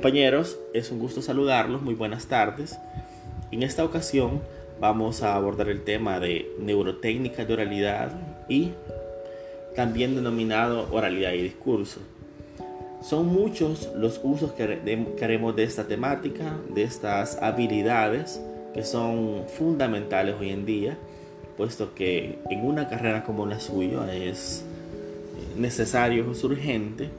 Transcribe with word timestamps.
Compañeros, 0.00 0.58
es 0.72 0.90
un 0.90 0.98
gusto 0.98 1.20
saludarlos, 1.20 1.82
muy 1.82 1.92
buenas 1.92 2.24
tardes. 2.24 2.78
En 3.50 3.62
esta 3.62 3.84
ocasión 3.84 4.40
vamos 4.80 5.22
a 5.22 5.34
abordar 5.34 5.68
el 5.68 5.84
tema 5.84 6.18
de 6.18 6.50
neurotécnica 6.58 7.44
de 7.44 7.52
oralidad 7.52 8.10
y 8.48 8.70
también 9.76 10.16
denominado 10.16 10.88
oralidad 10.90 11.34
y 11.34 11.42
discurso. 11.42 12.00
Son 13.02 13.26
muchos 13.26 13.90
los 13.94 14.22
usos 14.24 14.52
que, 14.52 15.06
haremos 15.22 15.54
de 15.54 15.64
esta 15.64 15.84
temática, 15.84 16.56
de 16.74 16.82
estas 16.82 17.36
habilidades 17.42 18.40
que 18.72 18.84
son 18.84 19.44
fundamentales 19.48 20.34
hoy 20.40 20.48
en 20.48 20.64
día, 20.64 20.96
puesto 21.58 21.94
que 21.94 22.38
en 22.48 22.64
una 22.64 22.88
carrera 22.88 23.22
como 23.22 23.44
la 23.44 23.60
suya 23.60 24.10
es 24.14 24.64
necesario, 25.58 26.32
es 26.32 26.42
urgente, 26.42 27.10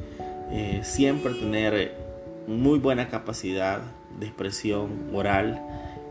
eh, 0.49 0.79
siempre 0.84 1.35
tener 1.35 2.02
muy 2.47 2.79
buena 2.79 3.09
capacidad 3.09 3.81
de 4.19 4.25
expresión 4.27 5.09
oral 5.13 5.61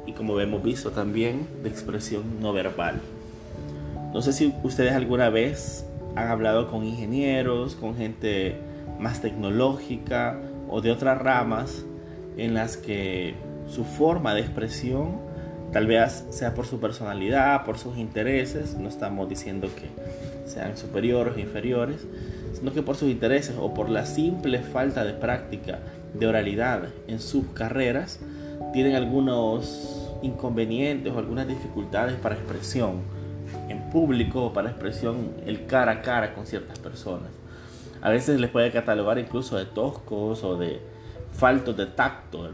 y 0.06 0.12
como 0.12 0.38
hemos 0.40 0.62
visto 0.62 0.90
también 0.90 1.46
de 1.62 1.68
expresión 1.68 2.40
no 2.40 2.52
verbal. 2.52 3.00
No 4.12 4.22
sé 4.22 4.32
si 4.32 4.54
ustedes 4.62 4.92
alguna 4.92 5.30
vez 5.30 5.86
han 6.16 6.28
hablado 6.28 6.68
con 6.68 6.84
ingenieros, 6.84 7.76
con 7.76 7.96
gente 7.96 8.56
más 8.98 9.20
tecnológica 9.20 10.40
o 10.68 10.80
de 10.80 10.90
otras 10.90 11.18
ramas 11.18 11.84
en 12.36 12.54
las 12.54 12.76
que 12.76 13.34
su 13.68 13.84
forma 13.84 14.34
de 14.34 14.40
expresión 14.40 15.18
tal 15.72 15.86
vez 15.86 16.24
sea 16.30 16.54
por 16.54 16.66
su 16.66 16.80
personalidad, 16.80 17.64
por 17.64 17.78
sus 17.78 17.96
intereses, 17.96 18.74
no 18.74 18.88
estamos 18.88 19.28
diciendo 19.28 19.68
que 19.74 19.88
sean 20.48 20.76
superiores 20.76 21.36
o 21.36 21.38
inferiores, 21.38 22.06
sino 22.54 22.72
que 22.72 22.82
por 22.82 22.96
sus 22.96 23.09
intereses 23.09 23.54
o 23.59 23.72
por 23.72 23.88
la 23.88 24.04
simple 24.06 24.59
falta 24.60 25.04
de 25.04 25.12
práctica 25.12 25.78
de 26.14 26.26
oralidad 26.26 26.88
en 27.06 27.20
sus 27.20 27.46
carreras 27.54 28.20
tienen 28.72 28.94
algunos 28.94 30.10
inconvenientes 30.22 31.12
o 31.12 31.18
algunas 31.18 31.48
dificultades 31.48 32.16
para 32.16 32.34
expresión 32.34 33.02
en 33.68 33.90
público 33.90 34.46
o 34.46 34.52
para 34.52 34.70
expresión 34.70 35.34
el 35.46 35.66
cara 35.66 35.92
a 35.92 36.02
cara 36.02 36.34
con 36.34 36.46
ciertas 36.46 36.78
personas. 36.78 37.30
A 38.02 38.10
veces 38.10 38.40
les 38.40 38.50
puede 38.50 38.70
catalogar 38.70 39.18
incluso 39.18 39.56
de 39.56 39.66
toscos 39.66 40.42
o 40.44 40.56
de 40.56 40.80
faltos 41.32 41.76
de 41.76 41.86
tacto. 41.86 42.50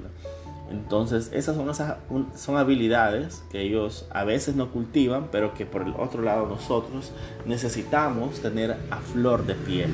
Entonces 0.70 1.30
esas 1.32 1.56
son, 1.56 1.70
esas 1.70 1.96
son 2.34 2.56
habilidades 2.56 3.44
que 3.50 3.60
ellos 3.60 4.06
a 4.10 4.24
veces 4.24 4.56
no 4.56 4.70
cultivan, 4.70 5.28
pero 5.30 5.54
que 5.54 5.64
por 5.64 5.82
el 5.82 5.94
otro 5.96 6.22
lado 6.22 6.46
nosotros 6.46 7.12
necesitamos 7.44 8.40
tener 8.40 8.76
a 8.90 8.96
flor 8.96 9.46
de 9.46 9.54
piel, 9.54 9.90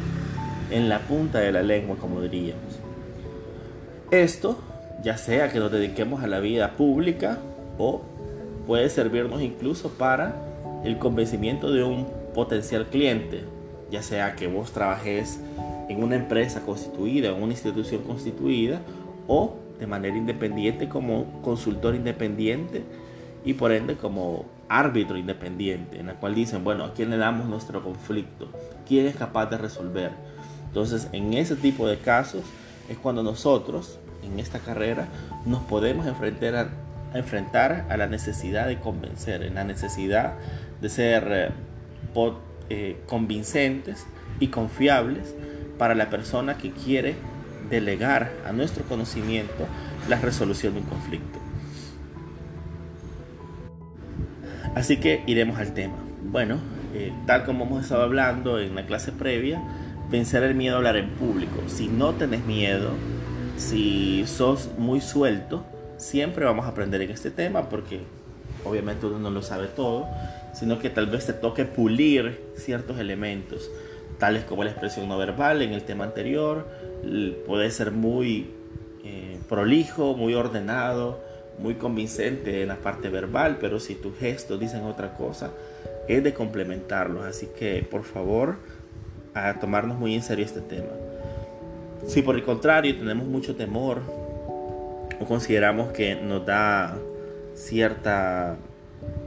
en 0.70 0.88
la 0.88 1.00
punta 1.00 1.40
de 1.40 1.52
la 1.52 1.62
lengua 1.62 1.96
como 1.96 2.20
diríamos. 2.22 2.81
Esto, 4.12 4.58
ya 5.02 5.16
sea 5.16 5.50
que 5.50 5.58
nos 5.58 5.72
dediquemos 5.72 6.22
a 6.22 6.26
la 6.26 6.38
vida 6.38 6.72
pública 6.72 7.38
o 7.78 8.02
puede 8.66 8.90
servirnos 8.90 9.40
incluso 9.40 9.88
para 9.88 10.36
el 10.84 10.98
convencimiento 10.98 11.72
de 11.72 11.82
un 11.82 12.06
potencial 12.34 12.88
cliente, 12.88 13.42
ya 13.90 14.02
sea 14.02 14.36
que 14.36 14.48
vos 14.48 14.70
trabajes 14.72 15.40
en 15.88 16.02
una 16.02 16.16
empresa 16.16 16.60
constituida, 16.60 17.30
en 17.30 17.42
una 17.42 17.52
institución 17.52 18.02
constituida 18.02 18.82
o 19.28 19.56
de 19.80 19.86
manera 19.86 20.14
independiente 20.14 20.90
como 20.90 21.40
consultor 21.40 21.94
independiente 21.94 22.82
y 23.46 23.54
por 23.54 23.72
ende 23.72 23.96
como 23.96 24.44
árbitro 24.68 25.16
independiente, 25.16 25.98
en 25.98 26.08
la 26.08 26.16
cual 26.16 26.34
dicen, 26.34 26.64
bueno, 26.64 26.84
¿a 26.84 26.92
quién 26.92 27.08
le 27.08 27.16
damos 27.16 27.46
nuestro 27.46 27.82
conflicto? 27.82 28.48
¿Quién 28.86 29.06
es 29.06 29.16
capaz 29.16 29.46
de 29.46 29.56
resolver? 29.56 30.10
Entonces, 30.66 31.08
en 31.12 31.32
ese 31.32 31.56
tipo 31.56 31.88
de 31.88 31.96
casos 31.96 32.42
es 32.88 32.98
cuando 32.98 33.22
nosotros 33.22 33.98
en 34.22 34.38
esta 34.38 34.58
carrera 34.58 35.08
nos 35.46 35.62
podemos 35.62 36.06
enfrentar 36.06 36.54
a, 36.54 37.18
enfrentar 37.18 37.86
a 37.88 37.96
la 37.96 38.06
necesidad 38.06 38.66
de 38.66 38.78
convencer, 38.78 39.42
en 39.42 39.54
la 39.54 39.64
necesidad 39.64 40.34
de 40.80 40.88
ser 40.88 41.24
eh, 41.30 41.50
eh, 42.70 42.96
convincentes 43.06 44.06
y 44.40 44.48
confiables 44.48 45.34
para 45.78 45.94
la 45.94 46.10
persona 46.10 46.56
que 46.56 46.70
quiere 46.70 47.14
delegar 47.70 48.32
a 48.46 48.52
nuestro 48.52 48.84
conocimiento 48.84 49.66
la 50.08 50.18
resolución 50.20 50.74
de 50.74 50.80
un 50.80 50.86
conflicto. 50.86 51.38
Así 54.74 54.96
que 54.98 55.22
iremos 55.26 55.58
al 55.58 55.74
tema. 55.74 55.96
Bueno, 56.24 56.58
eh, 56.94 57.12
tal 57.26 57.44
como 57.44 57.64
hemos 57.64 57.82
estado 57.82 58.02
hablando 58.02 58.58
en 58.58 58.74
la 58.74 58.86
clase 58.86 59.12
previa, 59.12 59.62
vencer 60.10 60.42
el 60.42 60.54
miedo 60.54 60.74
a 60.74 60.78
hablar 60.78 60.96
en 60.96 61.10
público. 61.10 61.62
Si 61.66 61.88
no 61.88 62.12
tenés 62.12 62.44
miedo, 62.44 62.90
si 63.62 64.26
sos 64.26 64.70
muy 64.76 65.00
suelto, 65.00 65.64
siempre 65.96 66.44
vamos 66.44 66.66
a 66.66 66.68
aprender 66.68 67.00
en 67.02 67.10
este 67.10 67.30
tema 67.30 67.68
porque 67.68 68.00
obviamente 68.64 69.06
uno 69.06 69.18
no 69.18 69.30
lo 69.30 69.42
sabe 69.42 69.68
todo, 69.68 70.08
sino 70.52 70.78
que 70.78 70.90
tal 70.90 71.06
vez 71.06 71.26
te 71.26 71.32
toque 71.32 71.64
pulir 71.64 72.40
ciertos 72.56 72.98
elementos, 72.98 73.70
tales 74.18 74.44
como 74.44 74.64
la 74.64 74.70
expresión 74.70 75.08
no 75.08 75.16
verbal 75.16 75.62
en 75.62 75.72
el 75.72 75.84
tema 75.84 76.04
anterior, 76.04 76.66
puede 77.46 77.70
ser 77.70 77.92
muy 77.92 78.50
eh, 79.04 79.38
prolijo, 79.48 80.14
muy 80.14 80.34
ordenado, 80.34 81.20
muy 81.58 81.74
convincente 81.74 82.62
en 82.62 82.68
la 82.68 82.76
parte 82.76 83.08
verbal, 83.08 83.58
pero 83.60 83.78
si 83.78 83.94
tus 83.94 84.16
gestos 84.18 84.58
dicen 84.58 84.82
otra 84.84 85.14
cosa, 85.14 85.50
es 86.08 86.22
de 86.22 86.34
complementarlos, 86.34 87.24
así 87.24 87.48
que 87.58 87.86
por 87.88 88.02
favor, 88.02 88.56
a 89.34 89.60
tomarnos 89.60 89.98
muy 89.98 90.14
en 90.14 90.22
serio 90.22 90.44
este 90.44 90.60
tema. 90.60 90.90
Si 92.06 92.22
por 92.22 92.34
el 92.34 92.42
contrario 92.42 92.96
tenemos 92.96 93.26
mucho 93.26 93.54
temor 93.56 94.02
o 95.20 95.24
consideramos 95.26 95.92
que 95.92 96.16
nos 96.16 96.44
da 96.44 96.98
cierta 97.54 98.56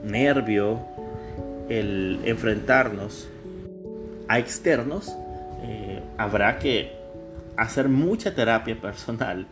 nervio 0.04 0.80
el 1.70 2.20
enfrentarnos 2.26 3.28
a 4.28 4.40
externos, 4.40 5.16
eh, 5.64 6.02
habrá 6.18 6.60
que 6.60 6.92
hacer 7.58 7.90
mucha 7.90 8.36
terapia 8.36 8.80
personal. 8.80 9.48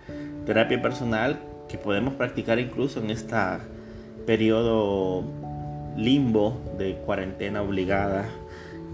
Terapia 0.46 0.82
personal 0.82 1.40
que 1.70 1.78
podemos 1.78 2.16
practicar 2.16 2.60
incluso 2.60 3.00
en 3.00 3.10
este 3.10 3.36
periodo 4.26 5.24
limbo 5.96 6.60
de 6.78 6.96
cuarentena 7.06 7.62
obligada 7.62 8.26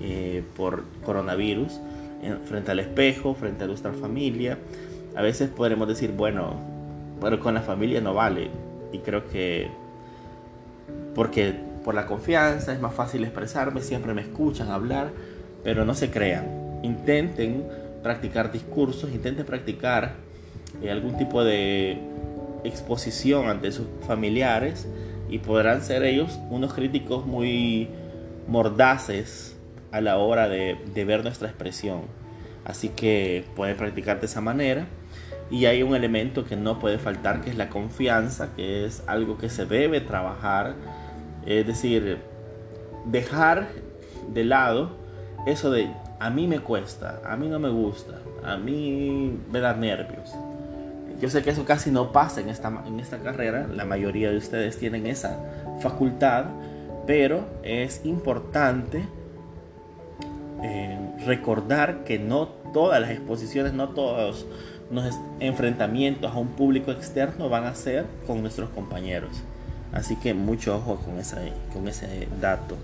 eh, 0.01 0.43
por 0.55 0.83
coronavirus 1.03 1.79
frente 2.45 2.71
al 2.71 2.79
espejo, 2.79 3.33
frente 3.33 3.63
a 3.63 3.67
nuestra 3.67 3.93
familia. 3.93 4.57
A 5.15 5.21
veces 5.21 5.49
podremos 5.49 5.87
decir, 5.87 6.11
bueno, 6.11 6.53
pero 7.21 7.39
con 7.39 7.53
la 7.53 7.61
familia 7.61 8.01
no 8.01 8.13
vale. 8.13 8.49
Y 8.91 8.99
creo 8.99 9.27
que 9.27 9.69
porque 11.15 11.53
por 11.83 11.95
la 11.95 12.05
confianza 12.05 12.73
es 12.73 12.79
más 12.79 12.93
fácil 12.93 13.23
expresarme, 13.23 13.81
siempre 13.81 14.13
me 14.13 14.21
escuchan 14.21 14.69
hablar, 14.69 15.11
pero 15.63 15.85
no 15.85 15.93
se 15.93 16.09
crean. 16.09 16.79
Intenten 16.83 17.65
practicar 18.03 18.51
discursos, 18.51 19.11
intenten 19.11 19.45
practicar 19.45 20.13
eh, 20.81 20.91
algún 20.91 21.17
tipo 21.17 21.43
de 21.43 21.97
exposición 22.63 23.47
ante 23.49 23.71
sus 23.71 23.87
familiares 24.07 24.87
y 25.29 25.39
podrán 25.39 25.81
ser 25.81 26.03
ellos 26.03 26.39
unos 26.49 26.73
críticos 26.73 27.25
muy 27.25 27.89
mordaces 28.47 29.55
a 29.91 30.01
la 30.01 30.17
hora 30.17 30.47
de, 30.49 30.77
ver 31.05 31.23
nuestra 31.23 31.47
expresión. 31.47 32.01
Así 32.65 32.89
que 32.89 33.45
puede 33.55 33.75
practicar 33.75 34.19
de 34.19 34.27
esa 34.27 34.41
manera. 34.41 34.87
Y 35.51 35.65
hay 35.65 35.81
un 35.81 35.95
elemento 35.95 36.45
que 36.45 36.55
no 36.55 36.77
puede 36.77 36.99
faltar, 36.99 37.41
que 37.41 37.49
es 37.49 37.57
la 37.57 37.69
confianza, 37.69 38.49
que 38.55 38.85
es 38.85 39.03
algo 39.07 39.37
que 39.37 39.49
se 39.49 39.65
debe 39.65 39.99
trabajar. 40.01 40.75
Es 41.45 41.65
decir, 41.65 42.19
dejar 43.05 43.69
de 44.31 44.43
lado 44.43 44.91
eso 45.45 45.71
de 45.71 45.89
a 46.19 46.29
mí 46.29 46.47
me 46.47 46.59
cuesta, 46.59 47.21
a 47.25 47.37
mí 47.37 47.47
no 47.47 47.59
me 47.59 47.69
gusta, 47.69 48.19
a 48.43 48.57
mí 48.57 49.39
me 49.51 49.59
da 49.59 49.73
nervios. 49.73 50.35
Yo 51.21 51.29
sé 51.29 51.43
que 51.43 51.49
eso 51.49 51.65
casi 51.65 51.91
no 51.91 52.11
pasa 52.11 52.41
en 52.41 52.49
esta, 52.49 52.83
en 52.85 52.99
esta 52.99 53.17
carrera, 53.19 53.67
la 53.67 53.85
mayoría 53.85 54.29
de 54.31 54.37
ustedes 54.37 54.77
tienen 54.77 55.07
esa 55.07 55.39
facultad, 55.81 56.45
pero 57.05 57.45
es 57.63 58.05
importante 58.05 59.03
recordar 61.25 62.03
que 62.03 62.19
no 62.19 62.47
todas 62.73 62.99
las 63.01 63.11
exposiciones, 63.11 63.73
no 63.73 63.89
todos 63.89 64.45
los 64.91 65.19
enfrentamientos 65.39 66.31
a 66.31 66.37
un 66.37 66.49
público 66.49 66.91
externo 66.91 67.49
van 67.49 67.65
a 67.65 67.75
ser 67.75 68.05
con 68.25 68.41
nuestros 68.41 68.69
compañeros. 68.69 69.31
Así 69.91 70.15
que 70.15 70.33
mucho 70.33 70.75
ojo 70.75 70.97
con, 70.97 71.19
esa, 71.19 71.39
con 71.73 71.87
ese 71.87 72.27
dato. 72.39 72.77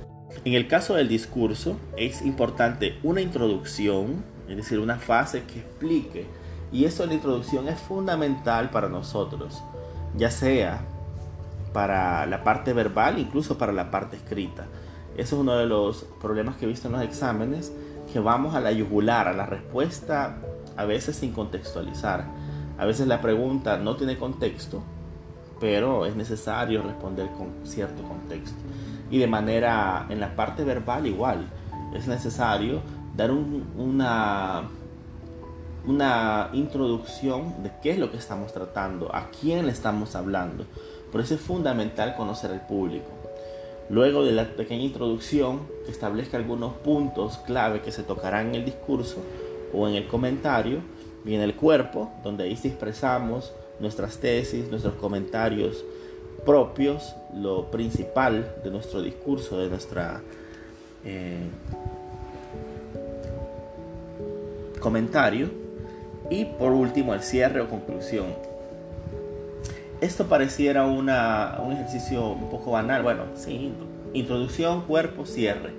En 0.44 0.54
el 0.54 0.68
caso 0.68 0.96
del 0.96 1.08
discurso 1.08 1.78
es 1.98 2.22
importante 2.22 2.98
una 3.04 3.22
introducción, 3.22 4.24
es 4.50 4.58
decir, 4.58 4.80
una 4.80 4.98
fase 4.98 5.44
que 5.44 5.60
explique. 5.60 6.26
Y 6.72 6.86
eso 6.86 7.06
la 7.06 7.14
introducción 7.14 7.68
es 7.68 7.80
fundamental 7.80 8.70
para 8.70 8.90
nosotros, 8.90 9.64
ya 10.18 10.30
sea 10.32 10.82
para 11.74 12.26
la 12.26 12.44
parte 12.44 12.74
verbal, 12.74 13.20
incluso 13.20 13.58
para 13.58 13.72
la 13.72 13.92
parte 13.92 14.18
escrita. 14.18 14.66
Eso 15.18 15.36
es 15.36 15.42
uno 15.42 15.56
de 15.56 15.66
los 15.66 16.06
problemas 16.22 16.58
que 16.58 16.66
he 16.66 16.68
visto 16.68 16.88
en 16.88 16.94
los 16.94 17.04
exámenes, 17.04 17.72
que 18.12 18.20
vamos 18.20 18.56
a 18.56 18.60
la 18.60 18.72
yugular, 18.72 19.28
a 19.28 19.34
la 19.34 19.46
respuesta 19.46 20.38
a 20.78 20.86
veces 20.86 21.16
sin 21.16 21.32
contextualizar. 21.32 22.26
A 22.78 22.86
veces 22.86 23.08
la 23.08 23.22
pregunta 23.22 23.78
no 23.78 23.96
tiene 23.96 24.18
contexto, 24.18 24.84
pero 25.60 26.06
es 26.06 26.16
necesario 26.16 26.82
responder 26.84 27.30
con 27.38 27.66
cierto 27.66 28.04
contexto. 28.04 28.58
Y 29.10 29.20
de 29.20 29.28
manera, 29.28 30.06
en 30.10 30.20
la 30.20 30.36
parte 30.36 30.64
verbal 30.64 31.08
igual, 31.08 31.48
es 31.94 32.08
necesario 32.08 32.82
dar 33.16 33.32
una, 33.32 34.64
una 35.88 36.50
introducción 36.52 37.64
de 37.64 37.72
qué 37.82 37.92
es 37.92 38.00
lo 38.00 38.12
que 38.12 38.18
estamos 38.18 38.52
tratando, 38.52 39.16
a 39.16 39.30
quién 39.30 39.66
le 39.66 39.72
estamos 39.72 40.16
hablando. 40.16 40.66
Por 41.12 41.22
eso 41.22 41.36
es 41.36 41.42
fundamental 41.42 42.16
conocer 42.16 42.52
al 42.52 42.68
público. 42.68 43.15
Luego 43.90 44.24
de 44.24 44.32
la 44.32 44.46
pequeña 44.56 44.84
introducción, 44.84 45.62
establezca 45.88 46.38
algunos 46.38 46.74
puntos 46.74 47.38
clave 47.40 47.82
que 47.82 47.92
se 47.92 48.04
tocarán 48.04 48.50
en 48.50 48.56
el 48.56 48.66
discurso 48.66 49.18
o 49.74 49.88
en 49.88 49.96
el 49.96 50.08
comentario, 50.08 50.80
viene 51.24 51.44
el 51.44 51.56
cuerpo, 51.56 52.12
donde 52.24 52.46
ahí 52.46 52.56
sí 52.56 52.70
expresamos 52.70 53.54
nuestras 53.80 54.18
tesis, 54.18 54.70
nuestros 54.70 54.96
comentarios 54.96 55.84
propios, 56.46 57.16
lo 57.34 57.70
principal 57.72 58.56
de 58.64 58.72
nuestro 58.72 59.02
discurso, 59.02 59.58
de 59.58 59.70
nuestra 59.70 60.22
eh, 61.04 61.48
comentario. 64.80 65.50
Y 66.30 66.46
por 66.46 66.72
último, 66.72 67.14
el 67.14 67.22
cierre 67.22 67.62
o 67.62 67.70
conclusión. 67.70 68.55
Esto 70.06 70.28
pareciera 70.28 70.86
una, 70.86 71.58
un 71.66 71.72
ejercicio 71.74 72.28
un 72.28 72.52
poco 72.52 72.70
banal. 72.70 73.02
Bueno, 73.02 73.24
sí, 73.34 73.74
introducción, 74.14 74.82
cuerpo, 74.82 75.26
cierre. 75.26 75.74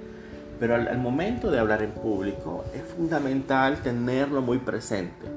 Pero 0.58 0.74
al, 0.74 0.98
momento 0.98 1.48
de 1.52 1.60
hablar 1.60 1.80
en 1.80 1.92
público 1.92 2.64
es 2.74 2.82
fundamental 2.82 3.82
tenerlo 3.82 4.42
muy 4.42 4.58
presente. 4.58 5.28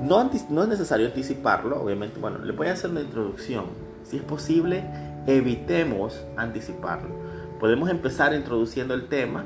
No, 0.00 0.30
no 0.48 0.62
es 0.62 0.68
necesario 0.68 1.08
anticiparlo, 1.08 1.82
obviamente. 1.82 2.20
Bueno, 2.20 2.38
le 2.38 2.52
voy 2.52 2.68
a 2.68 2.74
hacer 2.74 2.90
una 2.90 3.00
introducción. 3.00 3.64
Si 4.04 4.18
es 4.18 4.22
posible, 4.22 4.84
evitemos 5.26 6.24
anticiparlo. 6.36 7.10
Podemos 7.58 7.90
empezar 7.90 8.32
introduciendo 8.32 8.94
el 8.94 9.08
tema 9.08 9.44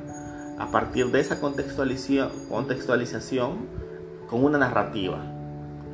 a 0.59 0.71
partir 0.71 1.07
de 1.07 1.21
esa 1.21 1.41
contextualización, 1.41 2.29
contextualización 2.51 3.67
con 4.29 4.45
una 4.45 4.59
narrativa. 4.59 5.25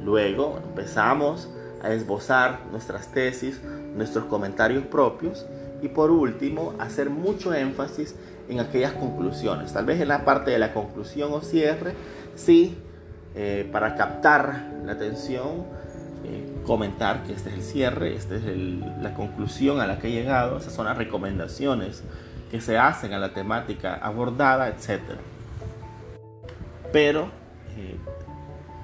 Luego 0.02 0.58
empezamos 0.64 1.48
a 1.82 1.92
esbozar 1.92 2.60
nuestras 2.70 3.12
tesis, 3.12 3.60
nuestros 3.94 4.26
comentarios 4.26 4.84
propios 4.84 5.46
y 5.82 5.88
por 5.88 6.10
último 6.10 6.74
hacer 6.78 7.10
mucho 7.10 7.54
énfasis 7.54 8.14
en 8.48 8.60
aquellas 8.60 8.92
conclusiones. 8.92 9.72
Tal 9.72 9.86
vez 9.86 10.00
en 10.00 10.08
la 10.08 10.24
parte 10.24 10.50
de 10.50 10.58
la 10.58 10.72
conclusión 10.72 11.32
o 11.32 11.40
cierre, 11.40 11.94
sí, 12.34 12.76
eh, 13.34 13.68
para 13.70 13.94
captar 13.94 14.70
la 14.84 14.92
atención, 14.92 15.64
eh, 16.24 16.52
comentar 16.66 17.22
que 17.22 17.32
este 17.32 17.48
es 17.50 17.54
el 17.54 17.62
cierre, 17.62 18.14
esta 18.14 18.34
es 18.34 18.44
la 18.44 19.14
conclusión 19.14 19.80
a 19.80 19.86
la 19.86 19.98
que 19.98 20.08
he 20.08 20.10
llegado, 20.10 20.58
esas 20.58 20.72
son 20.72 20.86
las 20.86 20.98
recomendaciones 20.98 22.02
que 22.50 22.60
se 22.60 22.76
hacen 22.76 23.12
a 23.12 23.18
la 23.18 23.32
temática 23.32 23.94
abordada, 23.94 24.68
etc. 24.68 25.00
Pero 26.92 27.30
eh, 27.76 27.96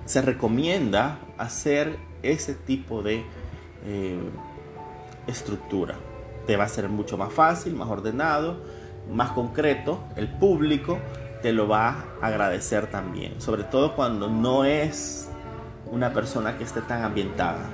se 0.04 0.22
recomienda 0.22 1.18
hacer 1.36 1.98
ese 2.32 2.54
tipo 2.54 3.02
de 3.02 3.24
eh, 3.84 4.18
estructura. 5.26 5.96
Te 6.46 6.56
va 6.56 6.64
a 6.64 6.68
ser 6.68 6.88
mucho 6.88 7.16
más 7.16 7.32
fácil, 7.32 7.74
más 7.74 7.88
ordenado, 7.88 8.58
más 9.12 9.30
concreto. 9.30 10.00
El 10.16 10.28
público 10.28 10.98
te 11.42 11.52
lo 11.52 11.68
va 11.68 12.04
a 12.20 12.26
agradecer 12.26 12.86
también, 12.88 13.40
sobre 13.40 13.64
todo 13.64 13.94
cuando 13.94 14.28
no 14.28 14.64
es 14.64 15.28
una 15.90 16.12
persona 16.12 16.56
que 16.58 16.64
esté 16.64 16.80
tan 16.80 17.02
ambientada. 17.02 17.70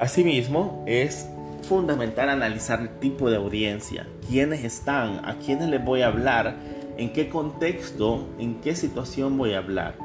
Asimismo, 0.00 0.84
es 0.86 1.28
fundamental 1.62 2.28
analizar 2.28 2.80
el 2.80 2.98
tipo 2.98 3.30
de 3.30 3.36
audiencia, 3.36 4.06
quiénes 4.28 4.64
están, 4.64 5.24
a 5.24 5.38
quiénes 5.38 5.68
les 5.68 5.82
voy 5.82 6.02
a 6.02 6.08
hablar, 6.08 6.56
en 6.96 7.12
qué 7.12 7.28
contexto, 7.28 8.28
en 8.38 8.60
qué 8.60 8.74
situación 8.74 9.38
voy 9.38 9.54
a 9.54 9.58
hablar. 9.58 9.96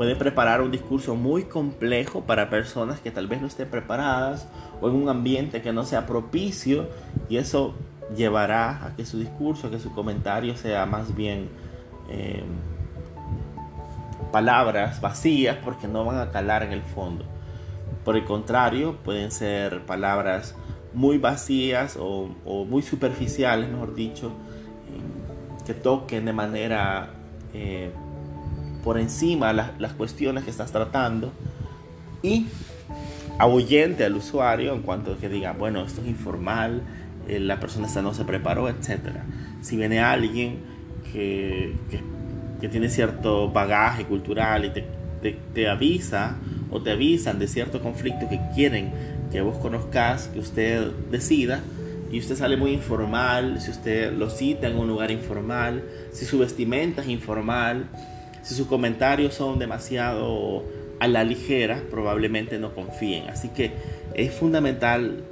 Puede 0.00 0.16
preparar 0.16 0.62
un 0.62 0.70
discurso 0.70 1.14
muy 1.14 1.44
complejo 1.44 2.22
para 2.22 2.48
personas 2.48 3.00
que 3.00 3.10
tal 3.10 3.26
vez 3.26 3.42
no 3.42 3.46
estén 3.46 3.68
preparadas 3.68 4.48
o 4.80 4.88
en 4.88 4.94
un 4.94 5.10
ambiente 5.10 5.60
que 5.60 5.74
no 5.74 5.84
sea 5.84 6.06
propicio 6.06 6.88
y 7.28 7.36
eso 7.36 7.74
llevará 8.16 8.82
a 8.82 8.96
que 8.96 9.04
su 9.04 9.18
discurso, 9.18 9.66
a 9.66 9.70
que 9.70 9.78
su 9.78 9.92
comentario 9.92 10.56
sea 10.56 10.86
más 10.86 11.14
bien 11.14 11.50
eh, 12.08 12.42
palabras 14.32 15.02
vacías 15.02 15.58
porque 15.62 15.86
no 15.86 16.06
van 16.06 16.16
a 16.16 16.30
calar 16.30 16.62
en 16.62 16.72
el 16.72 16.82
fondo. 16.82 17.26
Por 18.02 18.16
el 18.16 18.24
contrario, 18.24 18.96
pueden 19.04 19.30
ser 19.30 19.84
palabras 19.84 20.54
muy 20.94 21.18
vacías 21.18 21.98
o, 22.00 22.30
muy 22.64 22.80
superficiales, 22.80 23.68
mejor 23.68 23.94
dicho, 23.94 24.28
eh, 24.28 25.66
que 25.66 25.74
toquen 25.74 26.24
de 26.24 26.32
manera 26.32 27.10
eh, 27.52 27.92
por 28.82 28.98
encima 28.98 29.52
las, 29.52 29.92
cuestiones 29.94 30.44
que 30.44 30.50
estás 30.50 30.72
tratando 30.72 31.32
y 32.22 32.46
ahuyente 33.38 34.04
al 34.04 34.16
usuario 34.16 34.74
en 34.74 34.82
cuanto 34.82 35.12
a 35.12 35.16
que 35.16 35.28
diga, 35.28 35.52
bueno, 35.52 35.82
esto 35.82 36.02
es 36.02 36.08
informal, 36.08 36.82
eh, 37.28 37.40
la 37.40 37.60
persona 37.60 37.88
no 38.02 38.14
se 38.14 38.24
preparó, 38.24 38.68
etc. 38.68 38.98
Si 39.62 39.76
viene 39.76 40.00
alguien 40.00 40.58
que, 41.12 41.74
que, 41.90 42.68
tiene 42.68 42.90
cierto 42.90 43.50
bagaje 43.50 44.04
cultural 44.04 44.66
y 44.66 44.70
te, 44.70 44.84
te 45.54 45.68
avisa 45.68 46.36
o 46.70 46.82
te 46.82 46.90
avisan 46.90 47.38
de 47.38 47.48
cierto 47.48 47.80
conflicto 47.80 48.28
que 48.28 48.38
quieren 48.54 48.92
que 49.32 49.40
vos 49.40 49.56
conozcas, 49.58 50.28
que 50.28 50.40
usted 50.40 50.90
decida, 51.10 51.60
y 52.12 52.18
usted 52.18 52.36
sale 52.36 52.56
muy 52.56 52.72
informal, 52.72 53.60
si 53.60 53.70
usted 53.70 54.12
lo 54.12 54.30
cita 54.30 54.66
en 54.66 54.76
un 54.76 54.88
lugar 54.88 55.10
informal, 55.10 55.84
si 56.12 56.24
su 56.24 56.38
vestimenta 56.38 57.02
es 57.02 57.08
informal, 57.08 57.86
si 58.42 58.54
sus 58.54 58.66
comentarios 58.66 59.34
son 59.34 59.58
demasiado 59.58 60.64
a 60.98 61.08
la 61.08 61.24
ligera, 61.24 61.82
probablemente 61.90 62.58
no 62.58 62.74
confíen. 62.74 63.28
Así 63.28 63.48
que 63.48 63.72
es 64.14 64.32
fundamental 64.32 65.24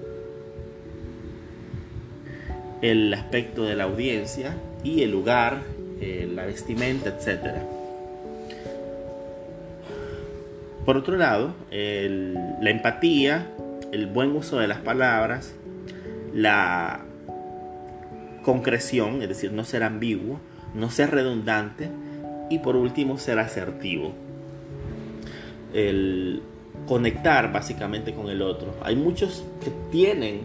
el 2.80 3.12
aspecto 3.12 3.64
de 3.64 3.76
la 3.76 3.84
audiencia 3.84 4.56
y 4.84 5.02
el 5.02 5.10
lugar, 5.10 5.62
eh, 6.00 6.28
la 6.32 6.46
vestimenta, 6.46 7.10
etcétera. 7.10 7.62
Por 10.84 10.96
otro 10.96 11.18
lado, 11.18 11.54
la 11.70 12.70
empatía, 12.70 13.50
el 13.92 14.06
buen 14.06 14.34
uso 14.34 14.58
de 14.58 14.68
las 14.68 14.78
palabras, 14.78 15.52
la 16.32 17.00
concreción, 18.42 19.20
es 19.20 19.28
decir, 19.28 19.52
no 19.52 19.64
ser 19.64 19.82
ambiguo, 19.82 20.40
no 20.74 20.90
ser 20.90 21.10
redundante 21.10 21.90
y 22.50 22.58
por 22.58 22.76
último 22.76 23.18
ser 23.18 23.38
asertivo. 23.38 24.12
El 25.72 26.42
conectar 26.86 27.52
básicamente 27.52 28.14
con 28.14 28.28
el 28.30 28.42
otro. 28.42 28.74
Hay 28.82 28.96
muchos 28.96 29.44
que 29.62 29.70
tienen 29.90 30.40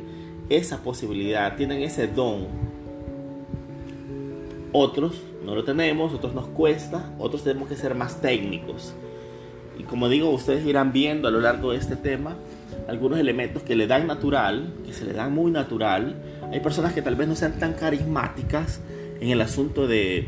esa 0.50 0.84
posibilidad, 0.84 1.56
tienen 1.56 1.82
ese 1.82 2.08
don. 2.08 2.48
Otros 4.72 5.22
no 5.46 5.56
lo 5.56 5.64
tenemos, 5.64 6.14
otros 6.14 6.34
nos 6.34 6.48
cuesta, 6.48 7.14
otros 7.20 7.44
tenemos 7.44 7.70
que 7.70 7.76
ser 7.76 7.96
más 7.96 8.22
técnicos. 8.22 8.94
Y 9.78 9.84
como 9.84 10.10
digo, 10.10 10.30
ustedes 10.30 10.66
irán 10.66 10.92
viendo 10.92 11.28
a 11.28 11.32
lo 11.32 11.40
largo 11.40 11.72
de 11.72 11.78
este 11.78 11.96
tema 11.96 12.36
algunos 12.88 13.20
elementos 13.20 13.64
que 13.64 13.76
le 13.76 13.88
dan 13.88 14.08
natural, 14.08 14.74
que 14.86 14.94
se 14.94 15.06
le 15.06 15.14
dan 15.14 15.34
muy 15.34 15.52
natural. 15.52 16.16
Hay 16.52 16.60
personas 16.60 16.94
que 16.94 17.02
tal 17.02 17.16
vez 17.16 17.28
no 17.28 17.36
sean 17.36 17.60
tan 17.60 17.74
carismáticas 17.74 18.82
en 19.20 19.30
el 19.30 19.42
asunto 19.42 19.88
de, 19.88 20.28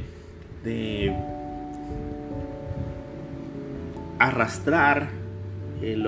arrastrar 4.19 5.09
eh, 5.81 6.01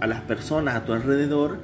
a 0.00 0.06
las 0.06 0.20
personas 0.22 0.76
a 0.76 0.84
tu 0.84 0.92
alrededor, 0.92 1.58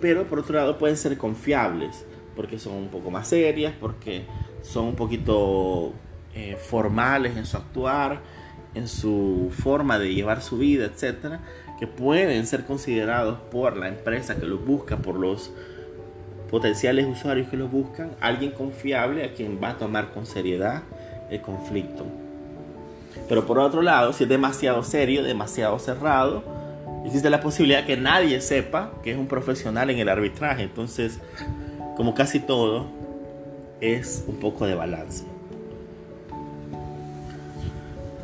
pero 0.00 0.24
por 0.24 0.40
otro 0.40 0.56
lado 0.56 0.78
pueden 0.78 0.96
ser 0.96 1.16
confiables, 1.18 2.04
porque 2.36 2.58
son 2.58 2.74
un 2.74 2.88
poco 2.88 3.10
más 3.10 3.28
serias, 3.28 3.74
porque 3.78 4.24
son 4.62 4.86
un 4.86 4.96
poquito 4.96 5.92
eh, 6.34 6.56
formales 6.56 7.36
en 7.36 7.46
su 7.46 7.56
actuar 7.56 8.20
en 8.74 8.88
su 8.88 9.50
forma 9.50 9.98
de 9.98 10.14
llevar 10.14 10.42
su 10.42 10.58
vida, 10.58 10.86
etcétera, 10.86 11.40
que 11.78 11.86
pueden 11.86 12.46
ser 12.46 12.64
considerados 12.64 13.38
por 13.50 13.76
la 13.76 13.88
empresa 13.88 14.36
que 14.36 14.46
los 14.46 14.64
busca, 14.64 14.98
por 14.98 15.16
los 15.16 15.52
potenciales 16.50 17.06
usuarios 17.06 17.48
que 17.48 17.56
los 17.56 17.70
buscan, 17.70 18.12
alguien 18.20 18.52
confiable 18.52 19.24
a 19.24 19.32
quien 19.32 19.58
va 19.62 19.70
a 19.70 19.78
tomar 19.78 20.12
con 20.12 20.26
seriedad 20.26 20.82
el 21.30 21.40
conflicto. 21.40 22.21
Pero 23.28 23.46
por 23.46 23.58
otro 23.58 23.82
lado, 23.82 24.12
si 24.12 24.24
es 24.24 24.28
demasiado 24.28 24.82
serio, 24.82 25.22
demasiado 25.22 25.78
cerrado, 25.78 26.42
existe 27.04 27.30
la 27.30 27.40
posibilidad 27.40 27.84
que 27.84 27.96
nadie 27.96 28.40
sepa 28.40 28.92
que 29.02 29.12
es 29.12 29.18
un 29.18 29.26
profesional 29.26 29.90
en 29.90 29.98
el 29.98 30.08
arbitraje. 30.08 30.62
Entonces, 30.62 31.20
como 31.96 32.14
casi 32.14 32.40
todo, 32.40 32.86
es 33.80 34.24
un 34.26 34.36
poco 34.36 34.66
de 34.66 34.74
balance 34.74 35.24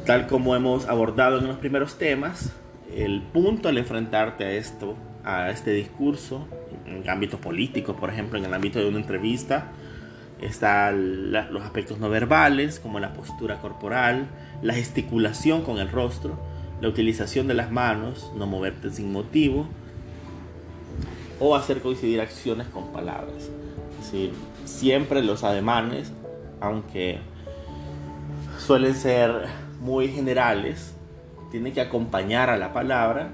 tal 0.08 0.26
como 0.26 0.56
hemos 0.56 0.88
abordado 0.88 1.36
en 1.38 1.46
los 1.46 1.58
primeros 1.58 1.98
temas, 1.98 2.50
El 2.96 3.20
punto 3.20 3.68
al 3.68 3.76
enfrentarte 3.76 4.42
a 4.42 4.52
esto, 4.52 4.96
a 5.22 5.50
este 5.50 5.72
discurso, 5.72 6.48
en 6.86 7.02
el 7.02 7.08
ámbito 7.10 7.36
político, 7.36 7.94
por 7.94 8.08
ejemplo, 8.08 8.38
en 8.38 8.46
el 8.46 8.54
ámbito 8.54 8.78
de 8.78 8.88
una 8.88 8.96
entrevista, 9.00 9.66
están 10.40 11.32
los 11.32 11.62
aspectos 11.62 11.98
no 11.98 12.08
verbales, 12.08 12.78
como 12.78 13.00
la 13.00 13.12
postura 13.12 13.58
corporal, 13.58 14.28
la 14.62 14.74
gesticulación 14.74 15.62
con 15.62 15.78
el 15.78 15.90
rostro, 15.90 16.38
la 16.80 16.88
utilización 16.88 17.48
de 17.48 17.54
las 17.54 17.70
manos, 17.70 18.32
no 18.36 18.46
moverte 18.46 18.90
sin 18.90 19.12
motivo, 19.12 19.66
o 21.40 21.56
hacer 21.56 21.80
coincidir 21.80 22.20
acciones 22.20 22.68
con 22.68 22.92
palabras. 22.92 23.50
Decir, 23.98 24.32
siempre 24.64 25.22
los 25.22 25.44
ademanes, 25.44 26.12
aunque 26.60 27.18
suelen 28.58 28.94
ser 28.94 29.46
muy 29.80 30.08
generales, 30.08 30.94
tienen 31.50 31.72
que 31.72 31.80
acompañar 31.80 32.50
a 32.50 32.56
la 32.56 32.72
palabra 32.72 33.30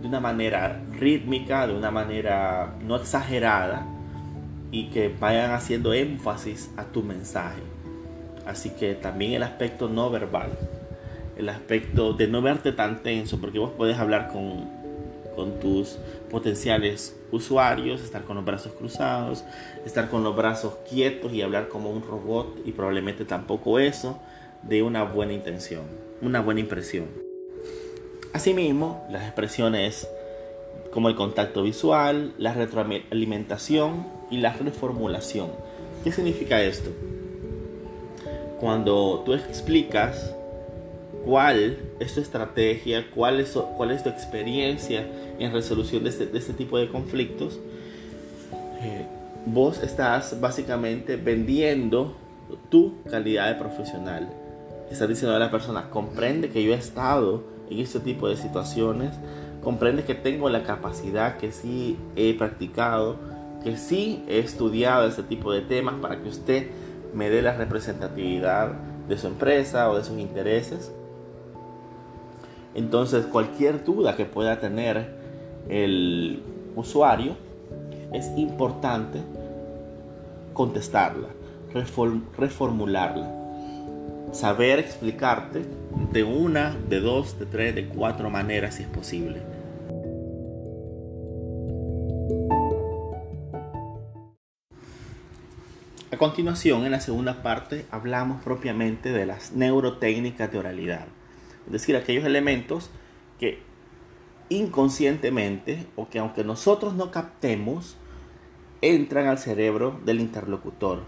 de 0.00 0.08
una 0.08 0.20
manera 0.20 0.80
rítmica, 0.98 1.66
de 1.66 1.74
una 1.74 1.90
manera 1.90 2.74
no 2.84 2.96
exagerada 2.96 3.86
y 4.70 4.88
que 4.90 5.08
vayan 5.08 5.52
haciendo 5.52 5.92
énfasis 5.92 6.70
a 6.76 6.84
tu 6.84 7.02
mensaje. 7.02 7.62
Así 8.46 8.70
que 8.70 8.94
también 8.94 9.32
el 9.32 9.42
aspecto 9.42 9.88
no 9.88 10.10
verbal, 10.10 10.50
el 11.36 11.48
aspecto 11.48 12.12
de 12.12 12.28
no 12.28 12.42
verte 12.42 12.72
tan 12.72 13.02
tenso, 13.02 13.40
porque 13.40 13.58
vos 13.58 13.72
puedes 13.76 13.98
hablar 13.98 14.28
con, 14.28 14.68
con 15.36 15.60
tus 15.60 15.98
potenciales 16.30 17.16
usuarios, 17.30 18.02
estar 18.02 18.24
con 18.24 18.36
los 18.36 18.44
brazos 18.44 18.72
cruzados, 18.72 19.44
estar 19.84 20.08
con 20.08 20.24
los 20.24 20.34
brazos 20.34 20.74
quietos 20.88 21.32
y 21.32 21.42
hablar 21.42 21.68
como 21.68 21.90
un 21.90 22.02
robot 22.02 22.58
y 22.64 22.72
probablemente 22.72 23.24
tampoco 23.24 23.78
eso 23.78 24.18
de 24.62 24.82
una 24.82 25.04
buena 25.04 25.32
intención, 25.32 25.82
una 26.22 26.40
buena 26.40 26.60
impresión. 26.60 27.06
Asimismo, 28.32 29.06
las 29.10 29.24
expresiones 29.24 30.08
como 30.92 31.08
el 31.08 31.14
contacto 31.14 31.62
visual, 31.62 32.32
la 32.38 32.54
retroalimentación 32.54 34.17
y 34.30 34.38
la 34.38 34.52
reformulación. 34.52 35.50
¿Qué 36.04 36.12
significa 36.12 36.62
esto? 36.62 36.90
Cuando 38.60 39.22
tú 39.24 39.34
explicas 39.34 40.34
cuál 41.24 41.78
es 42.00 42.14
tu 42.14 42.20
estrategia, 42.20 43.06
cuál 43.14 43.40
es, 43.40 43.56
cuál 43.76 43.90
es 43.90 44.02
tu 44.02 44.08
experiencia 44.08 45.06
en 45.38 45.52
resolución 45.52 46.04
de 46.04 46.10
este, 46.10 46.26
de 46.26 46.38
este 46.38 46.52
tipo 46.52 46.78
de 46.78 46.88
conflictos, 46.88 47.58
eh, 48.80 49.06
vos 49.46 49.82
estás 49.82 50.40
básicamente 50.40 51.16
vendiendo 51.16 52.16
tu 52.70 53.02
calidad 53.10 53.48
de 53.48 53.54
profesional. 53.54 54.28
Estás 54.90 55.08
diciendo 55.08 55.36
a 55.36 55.38
la 55.38 55.50
persona, 55.50 55.90
comprende 55.90 56.48
que 56.48 56.62
yo 56.62 56.72
he 56.72 56.76
estado 56.76 57.44
en 57.70 57.78
este 57.78 58.00
tipo 58.00 58.28
de 58.28 58.36
situaciones, 58.36 59.14
comprende 59.62 60.04
que 60.04 60.14
tengo 60.14 60.48
la 60.48 60.62
capacidad, 60.62 61.36
que 61.36 61.52
sí 61.52 61.98
he 62.16 62.34
practicado, 62.34 63.16
que 63.68 63.76
sí 63.76 64.24
he 64.26 64.38
estudiado 64.38 65.06
este 65.06 65.22
tipo 65.22 65.52
de 65.52 65.60
temas 65.60 65.96
para 66.00 66.22
que 66.22 66.30
usted 66.30 66.68
me 67.12 67.28
dé 67.28 67.42
la 67.42 67.54
representatividad 67.54 68.72
de 69.06 69.18
su 69.18 69.26
empresa 69.26 69.90
o 69.90 69.98
de 69.98 70.04
sus 70.04 70.18
intereses. 70.18 70.90
Entonces 72.74 73.26
cualquier 73.26 73.84
duda 73.84 74.16
que 74.16 74.24
pueda 74.24 74.58
tener 74.58 75.18
el 75.68 76.42
usuario 76.76 77.36
es 78.14 78.30
importante 78.38 79.18
contestarla, 80.54 81.28
reformularla, 82.38 83.30
saber 84.32 84.78
explicarte 84.78 85.66
de 86.10 86.24
una, 86.24 86.74
de 86.88 87.00
dos, 87.00 87.38
de 87.38 87.44
tres, 87.44 87.74
de 87.74 87.86
cuatro 87.86 88.30
maneras 88.30 88.76
si 88.76 88.84
es 88.84 88.88
posible. 88.88 89.57
Continuación, 96.28 96.84
en 96.84 96.92
la 96.92 97.00
segunda 97.00 97.42
parte, 97.42 97.86
hablamos 97.90 98.44
propiamente 98.44 99.12
de 99.12 99.24
las 99.24 99.52
neurotécnicas 99.52 100.52
de 100.52 100.58
oralidad, 100.58 101.06
es 101.64 101.72
decir, 101.72 101.96
aquellos 101.96 102.26
elementos 102.26 102.90
que 103.40 103.62
inconscientemente 104.50 105.86
o 105.96 106.10
que 106.10 106.18
aunque 106.18 106.44
nosotros 106.44 106.92
no 106.92 107.10
captemos, 107.10 107.96
entran 108.82 109.26
al 109.26 109.38
cerebro 109.38 109.98
del 110.04 110.20
interlocutor. 110.20 111.00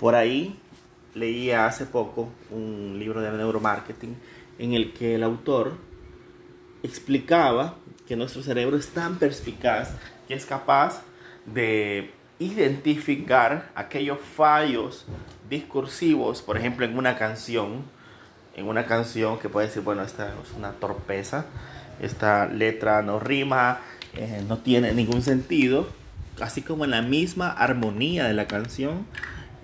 Por 0.00 0.16
ahí 0.16 0.58
leía 1.14 1.66
hace 1.66 1.86
poco 1.86 2.28
un 2.50 2.96
libro 2.98 3.20
de 3.20 3.30
neuromarketing 3.30 4.16
en 4.58 4.72
el 4.72 4.92
que 4.92 5.14
el 5.14 5.22
autor 5.22 5.78
explicaba 6.82 7.76
que 8.08 8.16
nuestro 8.16 8.42
cerebro 8.42 8.76
es 8.76 8.88
tan 8.88 9.20
perspicaz 9.20 9.92
que 10.26 10.34
es 10.34 10.44
capaz 10.44 11.02
de 11.46 12.10
identificar 12.40 13.70
aquellos 13.74 14.18
fallos 14.18 15.04
discursivos, 15.48 16.42
por 16.42 16.56
ejemplo, 16.56 16.86
en 16.86 16.96
una 16.96 17.16
canción, 17.16 17.84
en 18.56 18.66
una 18.66 18.86
canción 18.86 19.38
que 19.38 19.48
puede 19.48 19.68
decir, 19.68 19.82
bueno, 19.82 20.02
esta 20.02 20.28
es 20.28 20.56
una 20.56 20.72
torpeza, 20.72 21.44
esta 22.00 22.46
letra 22.46 23.02
no 23.02 23.20
rima, 23.20 23.80
eh, 24.16 24.42
no 24.48 24.56
tiene 24.58 24.92
ningún 24.94 25.20
sentido, 25.20 25.86
así 26.40 26.62
como 26.62 26.86
en 26.86 26.92
la 26.92 27.02
misma 27.02 27.50
armonía 27.50 28.24
de 28.24 28.32
la 28.32 28.46
canción, 28.46 29.06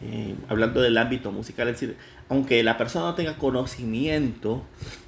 eh, 0.02 0.34
hablando 0.48 0.82
del 0.82 0.98
ámbito 0.98 1.32
musical, 1.32 1.68
es 1.68 1.80
decir, 1.80 1.96
aunque 2.28 2.62
la 2.62 2.76
persona 2.76 3.06
no 3.06 3.14
tenga 3.14 3.38
conocimiento 3.38 4.62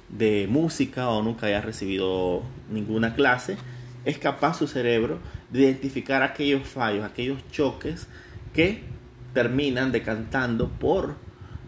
de 0.09 0.47
música 0.49 1.09
o 1.09 1.21
nunca 1.21 1.45
haya 1.45 1.61
recibido 1.61 2.41
ninguna 2.71 3.13
clase, 3.13 3.57
es 4.05 4.17
capaz 4.17 4.57
su 4.57 4.67
cerebro 4.67 5.19
de 5.51 5.61
identificar 5.61 6.23
aquellos 6.23 6.67
fallos, 6.67 7.03
aquellos 7.03 7.39
choques 7.51 8.07
que 8.53 8.83
terminan 9.33 9.91
decantando 9.91 10.69
por 10.69 11.15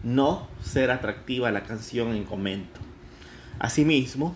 no 0.02 0.48
ser 0.62 0.90
atractiva 0.90 1.50
la 1.50 1.62
canción 1.62 2.14
en 2.14 2.24
comento. 2.24 2.80
Asimismo, 3.58 4.34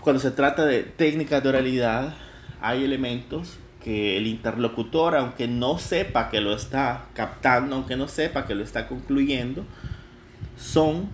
cuando 0.00 0.20
se 0.20 0.30
trata 0.30 0.64
de 0.64 0.82
técnicas 0.82 1.42
de 1.42 1.48
oralidad, 1.48 2.14
hay 2.60 2.84
elementos 2.84 3.58
que 3.82 4.16
el 4.16 4.26
interlocutor, 4.26 5.14
aunque 5.14 5.46
no 5.46 5.78
sepa 5.78 6.30
que 6.30 6.40
lo 6.40 6.54
está 6.54 7.06
captando, 7.14 7.76
aunque 7.76 7.96
no 7.96 8.08
sepa 8.08 8.46
que 8.46 8.54
lo 8.54 8.64
está 8.64 8.88
concluyendo, 8.88 9.64
son 10.56 11.08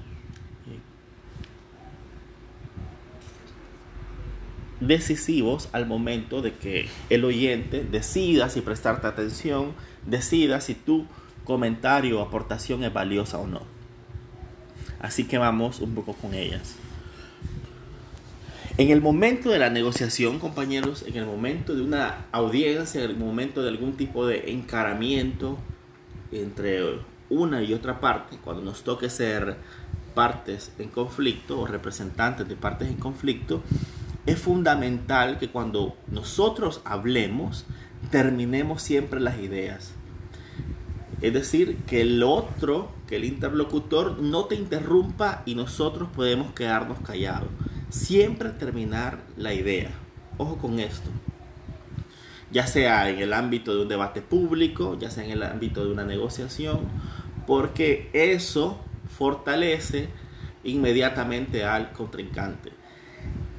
decisivos 4.87 5.69
al 5.73 5.87
momento 5.87 6.43
de 6.43 6.53
que 6.55 6.89
el 7.11 7.25
oyente 7.25 7.85
decida 7.85 8.49
si 8.49 8.61
prestarte 8.61 9.07
atención, 9.07 9.73
decida 10.07 10.61
si 10.61 10.75
tu 10.75 11.07
comentario 11.45 12.21
o 12.21 12.23
aportación 12.23 12.85
es 12.85 12.93
valiosa 12.93 13.39
o 13.39 13.47
no. 13.47 13.63
Así 15.01 15.25
que 15.25 15.39
vamos 15.39 15.81
un 15.81 15.95
poco 15.95 16.15
con 16.15 16.35
ellas. 16.35 16.77
En 18.79 18.91
el 18.91 19.03
momento 19.03 19.51
de 19.51 19.59
la 19.59 19.69
negociación, 19.69 20.39
compañeros, 20.39 21.05
en 21.07 21.17
el 21.17 21.27
momento 21.27 21.75
de 21.75 21.83
una 21.83 22.25
audiencia, 22.33 23.05
en 23.05 23.11
el 23.11 23.17
momento 23.17 23.63
de 23.63 23.69
algún 23.69 23.97
tipo 23.97 24.27
de 24.27 24.51
encaramiento 24.51 25.59
entre 26.31 27.01
una 27.29 27.63
y 27.63 27.75
otra 27.75 28.01
parte, 28.01 28.39
cuando 28.43 28.63
nos 28.63 28.83
toque 28.83 29.11
ser 29.11 29.57
partes 30.15 30.73
en 30.79 30.89
conflicto 30.89 31.61
o 31.61 31.67
representantes 31.67 32.49
de 32.49 32.57
partes 32.57 32.89
en 32.89 32.97
conflicto, 32.97 33.63
es 34.27 34.39
fundamental 34.39 35.39
que 35.39 35.51
cuando 35.51 35.97
nosotros 36.09 36.81
hablemos, 36.85 37.67
terminemos 38.11 38.83
siempre 38.83 39.21
las 39.21 39.39
ideas. 39.39 39.95
Es 41.21 41.33
decir, 41.33 41.77
que 41.87 42.01
el 42.01 42.23
otro, 42.23 42.91
que 43.07 43.17
el 43.17 43.25
interlocutor 43.25 44.19
no 44.19 44.47
te 44.47 44.57
interrumpa 44.57 45.43
y 45.47 45.55
nosotros 45.55 46.09
podemos 46.15 46.53
quedarnos 46.53 46.99
callados 47.01 47.49
siempre 47.93 48.49
terminar 48.51 49.19
la 49.37 49.53
idea. 49.53 49.91
Ojo 50.39 50.57
con 50.57 50.81
esto. 50.81 51.11
Ya 52.51 52.67
sea 52.67 53.09
en 53.09 53.19
el 53.19 53.33
ámbito 53.33 53.75
de 53.75 53.83
un 53.83 53.89
debate 53.89 54.23
público, 54.23 54.99
ya 54.99 55.11
sea 55.11 55.25
en 55.25 55.31
el 55.31 55.43
ámbito 55.43 55.85
de 55.85 55.93
una 55.93 56.05
negociación, 56.05 56.81
porque 57.47 58.11
eso 58.13 58.81
fortalece 59.17 60.09
inmediatamente 60.65 61.65
al 61.65 61.93
contrincante. 61.93 62.73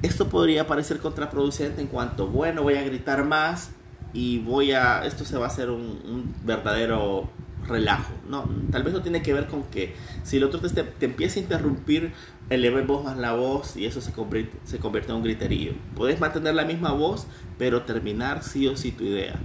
Esto 0.04 0.28
podría 0.28 0.66
parecer 0.66 0.98
contraproducente 0.98 1.80
en 1.80 1.86
cuanto, 1.86 2.26
bueno, 2.26 2.62
voy 2.62 2.74
a 2.74 2.82
gritar 2.82 3.24
más 3.24 3.70
y 4.12 4.38
voy 4.38 4.72
a, 4.72 5.06
esto 5.06 5.24
se 5.24 5.38
va 5.38 5.46
a 5.46 5.48
hacer 5.48 5.70
un, 5.70 6.34
verdadero 6.44 7.30
relajo. 7.66 8.12
No, 8.28 8.46
tal 8.70 8.82
vez 8.82 8.92
no 8.92 9.00
tiene 9.00 9.22
que 9.22 9.32
ver 9.32 9.46
con 9.46 9.62
que 9.62 9.94
si 10.22 10.36
el 10.36 10.44
otro 10.44 10.60
te, 10.60 10.82
te 10.82 11.06
empieza 11.06 11.40
a 11.40 11.44
interrumpir, 11.44 12.12
eleve 12.50 12.82
vos 12.82 13.02
más 13.02 13.16
la 13.16 13.32
voz 13.32 13.78
y 13.78 13.86
eso 13.86 14.02
se 14.02 14.12
convierte, 14.12 14.58
se 14.64 14.76
convierte 14.76 15.10
en 15.10 15.16
un 15.16 15.22
griterío. 15.22 15.72
Puedes 15.96 16.20
mantener 16.20 16.54
la 16.54 16.66
misma 16.66 16.92
voz, 16.92 17.26
pero 17.56 17.84
terminar 17.84 18.42
sí 18.42 18.68
o 18.68 18.76
sí 18.76 18.92
tu 18.92 19.04
idea. 19.04 19.36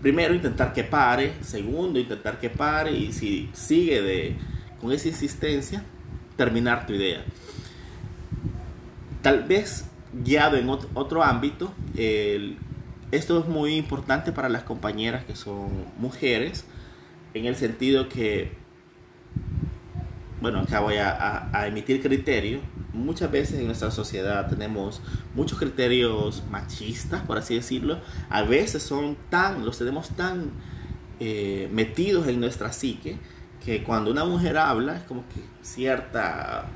primero 0.00 0.34
intentar 0.34 0.72
que 0.72 0.84
pare, 0.84 1.32
segundo 1.40 1.98
intentar 1.98 2.38
que 2.38 2.48
pare 2.48 2.92
y 2.92 3.12
si 3.12 3.50
sigue 3.54 4.02
de, 4.02 4.36
con 4.80 4.92
esa 4.92 5.08
insistencia, 5.08 5.82
terminar 6.36 6.86
tu 6.86 6.92
idea. 6.92 7.24
Tal 9.22 9.44
vez 9.44 9.86
guiado 10.12 10.56
en 10.56 10.68
otro, 10.68 11.22
ámbito, 11.22 11.72
esto 13.12 13.38
es 13.38 13.46
muy 13.46 13.76
importante 13.76 14.32
para 14.32 14.48
las 14.48 14.62
compañeras 14.62 15.24
que 15.24 15.36
son 15.36 15.70
mujeres, 15.98 16.64
en 17.34 17.46
el 17.46 17.56
sentido 17.56 18.08
que, 18.08 18.52
bueno, 20.40 20.60
acá 20.60 20.80
voy 20.80 20.96
a, 20.96 21.66
emitir 21.66 22.02
criterio. 22.02 22.60
Muchas 22.92 23.30
veces 23.30 23.58
en 23.58 23.66
nuestra 23.66 23.90
sociedad 23.90 24.48
tenemos 24.48 25.00
muchos 25.34 25.58
criterios 25.58 26.42
machistas, 26.50 27.22
por 27.22 27.38
así 27.38 27.54
decirlo. 27.54 28.00
A 28.28 28.42
veces 28.42 28.82
son 28.82 29.16
tan, 29.30 29.64
los 29.64 29.78
tenemos 29.78 30.10
tan 30.10 30.50
eh, 31.20 31.70
metidos 31.72 32.28
en 32.28 32.38
nuestra 32.40 32.72
psique 32.72 33.16
que 33.64 33.82
cuando 33.82 34.10
una 34.10 34.24
mujer 34.24 34.58
habla 34.58 34.96
es 34.96 35.04
como 35.04 35.22
que 35.28 35.40
cierta, 35.62 36.66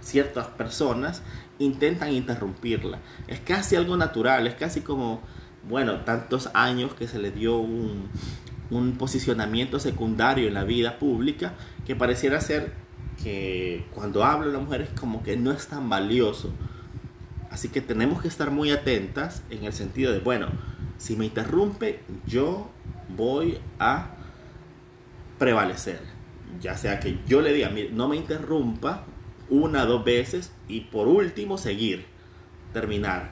ciertas 0.00 0.46
personas 0.46 1.22
intentan 1.58 2.12
interrumpirla. 2.12 3.00
Es 3.26 3.40
casi 3.40 3.76
algo 3.76 3.96
natural, 3.96 4.46
es 4.46 4.54
casi 4.54 4.80
como, 4.80 5.22
bueno, 5.68 6.00
tantos 6.00 6.50
años 6.54 6.94
que 6.94 7.08
se 7.08 7.18
le 7.18 7.30
dio 7.30 7.58
un, 7.58 8.08
un 8.70 8.96
posicionamiento 8.96 9.78
secundario 9.78 10.48
en 10.48 10.54
la 10.54 10.64
vida 10.64 10.98
pública 10.98 11.54
que 11.86 11.94
pareciera 11.94 12.40
ser 12.40 12.72
que 13.22 13.86
cuando 13.94 14.24
habla 14.24 14.52
la 14.52 14.58
mujer 14.58 14.82
es 14.82 14.90
como 15.00 15.22
que 15.22 15.36
no 15.36 15.52
es 15.52 15.68
tan 15.68 15.88
valioso. 15.88 16.52
Así 17.50 17.68
que 17.68 17.80
tenemos 17.80 18.20
que 18.20 18.28
estar 18.28 18.50
muy 18.50 18.72
atentas 18.72 19.42
en 19.50 19.64
el 19.64 19.72
sentido 19.72 20.12
de, 20.12 20.18
bueno, 20.18 20.48
si 20.98 21.14
me 21.16 21.26
interrumpe, 21.26 22.00
yo 22.26 22.70
voy 23.16 23.58
a 23.78 24.10
prevalecer. 25.38 26.00
Ya 26.60 26.76
sea 26.76 26.98
que 26.98 27.20
yo 27.26 27.40
le 27.40 27.52
diga, 27.52 27.70
no 27.92 28.08
me 28.08 28.16
interrumpa 28.16 29.04
una, 29.48 29.84
dos 29.86 30.04
veces 30.04 30.52
y 30.68 30.82
por 30.82 31.08
último 31.08 31.58
seguir, 31.58 32.06
terminar. 32.72 33.30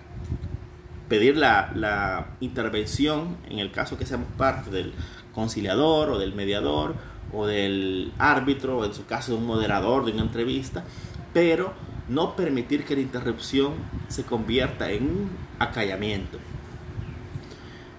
Pedir 1.08 1.36
la, 1.36 1.72
la 1.74 2.36
intervención 2.40 3.36
en 3.48 3.58
el 3.58 3.70
caso 3.70 3.98
que 3.98 4.06
seamos 4.06 4.28
parte 4.36 4.70
del 4.70 4.92
conciliador 5.34 6.10
o 6.10 6.18
del 6.18 6.34
mediador 6.34 6.94
o 7.32 7.46
del 7.46 8.12
árbitro 8.18 8.78
o 8.78 8.84
en 8.84 8.94
su 8.94 9.06
caso 9.06 9.36
un 9.36 9.46
moderador 9.46 10.04
de 10.04 10.12
una 10.12 10.22
entrevista, 10.22 10.84
pero 11.32 11.72
no 12.08 12.36
permitir 12.36 12.84
que 12.84 12.94
la 12.94 13.02
interrupción 13.02 13.74
se 14.08 14.24
convierta 14.24 14.90
en 14.90 15.04
un 15.04 15.30
acallamiento. 15.58 16.38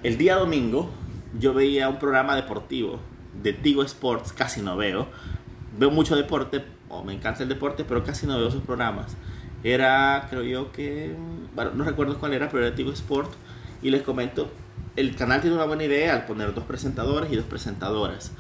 El 0.04 0.18
día 0.18 0.36
domingo 0.36 0.90
yo 1.40 1.54
veía 1.54 1.90
un 1.90 1.98
programa 1.98 2.36
deportivo 2.36 3.00
de 3.42 3.54
Tigo 3.54 3.84
Sports, 3.84 4.34
casi 4.34 4.62
no 4.62 4.78
veo. 4.78 5.08
Veo 5.78 5.90
mucho 5.90 6.16
deporte, 6.16 6.64
o 6.90 7.04
me 7.04 7.14
encanta 7.14 7.44
el 7.44 7.50
deporte, 7.50 7.84
pero 7.84 8.04
casi 8.04 8.28
no 8.28 8.38
veo 8.38 8.52
sus 8.52 8.64
programas. 8.64 9.16
Era, 9.64 10.28
creo 10.30 10.44
yo 10.44 10.72
que, 10.72 11.16
bueno, 11.56 11.72
no 11.76 11.84
recuerdo 11.84 12.18
cuál 12.20 12.34
era, 12.34 12.50
pero 12.50 12.66
era 12.66 12.76
Tigo 12.76 12.92
Sport. 12.92 13.32
Y 13.82 13.90
les 13.90 14.02
comento, 14.02 14.50
el 14.96 15.16
canal 15.16 15.42
tiene 15.42 15.56
una 15.56 15.66
buena 15.66 15.84
idea 15.84 16.14
al 16.14 16.26
poner 16.26 16.54
dos 16.54 16.64
presentadores 16.66 17.32
y 17.32 17.36
dos 17.36 17.46
presentadoras. 17.46 18.32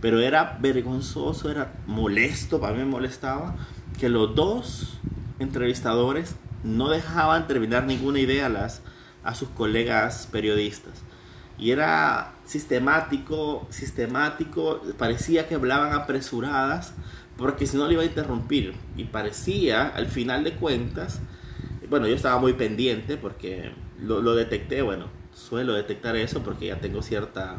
Pero 0.00 0.20
era 0.20 0.58
vergonzoso, 0.60 1.50
era 1.50 1.72
molesto, 1.86 2.60
para 2.60 2.72
mí 2.72 2.80
me 2.80 2.84
molestaba, 2.86 3.56
que 3.98 4.08
los 4.08 4.34
dos 4.34 4.98
entrevistadores 5.38 6.36
no 6.62 6.88
dejaban 6.88 7.46
terminar 7.46 7.84
ninguna 7.84 8.18
idea 8.18 8.46
a, 8.46 8.50
las, 8.50 8.82
a 9.24 9.34
sus 9.34 9.48
colegas 9.50 10.28
periodistas 10.30 11.02
y 11.58 11.70
era 11.70 12.32
sistemático, 12.44 13.66
sistemático, 13.70 14.82
parecía 14.98 15.48
que 15.48 15.54
hablaban 15.54 15.92
apresuradas 15.92 16.92
porque 17.36 17.66
si 17.66 17.76
no 17.76 17.86
le 17.86 17.94
iba 17.94 18.02
a 18.02 18.06
interrumpir 18.06 18.74
y 18.96 19.04
parecía 19.04 19.88
al 19.88 20.06
final 20.06 20.44
de 20.44 20.52
cuentas, 20.54 21.20
bueno, 21.88 22.06
yo 22.06 22.14
estaba 22.14 22.38
muy 22.38 22.54
pendiente 22.54 23.16
porque 23.16 23.72
lo, 24.00 24.20
lo 24.20 24.34
detecté, 24.34 24.82
bueno, 24.82 25.06
suelo 25.34 25.74
detectar 25.74 26.16
eso 26.16 26.42
porque 26.42 26.66
ya 26.66 26.80
tengo 26.80 27.02
cierta 27.02 27.58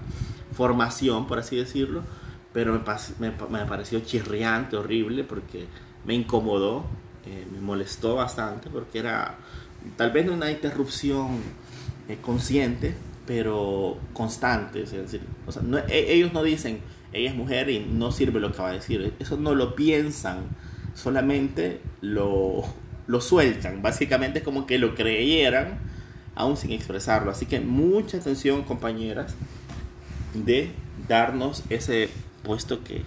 formación, 0.54 1.28
por 1.28 1.39
así 1.39 1.56
decirlo, 1.56 2.02
pero 2.54 2.73
me, 3.19 3.32
me, 3.49 3.65
pareció 3.65 3.99
chirriante, 3.99 4.75
horrible, 4.75 5.23
porque 5.23 5.67
me 6.06 6.15
incomodó, 6.15 6.86
eh, 7.25 7.45
me 7.52 7.62
molestó 7.62 8.15
bastante, 8.15 8.69
porque 8.69 8.99
era 8.99 9.36
tal 9.95 10.12
vez 10.12 10.25
no 10.25 10.34
una 10.34 10.49
interrupción 10.49 11.39
eh, 12.10 12.17
consciente, 12.21 12.95
pero 13.28 13.97
constantes. 14.13 14.91
Es 14.93 15.12
decir, 15.12 15.21
e, 15.89 16.13
ellos 16.13 16.34
no 16.34 16.41
dicen, 16.41 16.80
ella 17.13 17.30
es 17.30 17.36
mujer 17.36 17.70
y 17.70 17.80
no 17.80 18.12
sirve 18.12 18.39
lo 18.39 18.52
que 18.52 18.62
va 18.62 18.70
a 18.70 18.74
decir. 18.74 19.13
Eso 19.20 19.38
no 19.38 19.56
lo 19.56 19.76
piensan, 19.76 20.43
solamente 20.93 21.82
lo, 22.02 22.63
lo 23.08 23.22
sueltan. 23.22 23.82
Básicamente 23.82 24.39
es 24.39 24.46
como 24.46 24.65
que 24.65 24.78
lo 24.78 24.96
creyeran, 24.96 25.80
aún 26.36 26.58
sin 26.58 26.72
expresarlo. 26.72 27.32
Así 27.32 27.46
que 27.46 27.60
mucha 27.60 28.17
atención, 28.17 28.63
compañeras, 28.63 29.36
de 30.34 30.72
darnos 31.08 31.63
ese 31.70 32.10
puesto 32.43 32.84
que, 32.84 33.02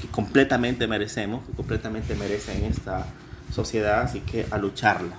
que 0.00 0.08
completamente 0.10 0.86
merecemos, 0.86 1.46
que 1.46 1.52
completamente 1.52 2.14
merecen 2.14 2.64
esta 2.64 3.06
sociedad, 3.52 4.02
así 4.02 4.20
que 4.20 4.46
a 4.50 4.58
lucharla 4.58 5.18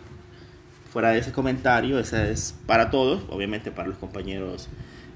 fuera 0.96 1.10
de 1.10 1.20
ese 1.20 1.34
comentario, 1.34 2.00
ese 2.00 2.32
es 2.32 2.56
para 2.66 2.90
todos, 2.90 3.24
obviamente 3.28 3.70
para 3.70 3.90
los 3.90 3.98
compañeros 3.98 4.70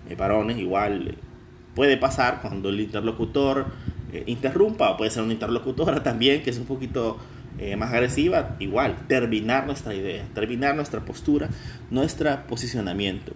eh, 0.10 0.16
varones, 0.16 0.58
igual 0.58 1.16
puede 1.80 1.96
pasar 1.96 2.42
cuando 2.42 2.68
el 2.68 2.82
interlocutor 2.82 3.68
eh, 4.12 4.26
interrumpa, 4.28 4.90
o 4.90 4.98
puede 4.98 5.12
ser 5.12 5.24
una 5.24 5.32
interlocutora 5.32 6.04
también 6.04 6.44
que 6.44 6.50
es 6.50 6.58
un 6.58 6.66
poquito 6.66 7.18
más 7.78 7.94
agresiva, 7.94 8.58
igual, 8.60 9.06
terminar 9.08 9.66
nuestra 9.66 9.94
idea, 9.94 10.26
terminar 10.34 10.76
nuestra 10.76 11.00
postura, 11.02 11.50
nuestro 11.90 12.46
posicionamiento. 12.48 13.32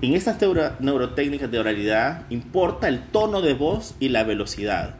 En 0.00 0.14
estas 0.14 0.38
neurotécnicas 0.80 1.50
de 1.50 1.58
oralidad 1.58 2.24
importa 2.30 2.88
el 2.88 3.02
tono 3.02 3.42
de 3.42 3.52
voz 3.52 3.94
y 4.00 4.08
la 4.08 4.24
velocidad. 4.24 4.94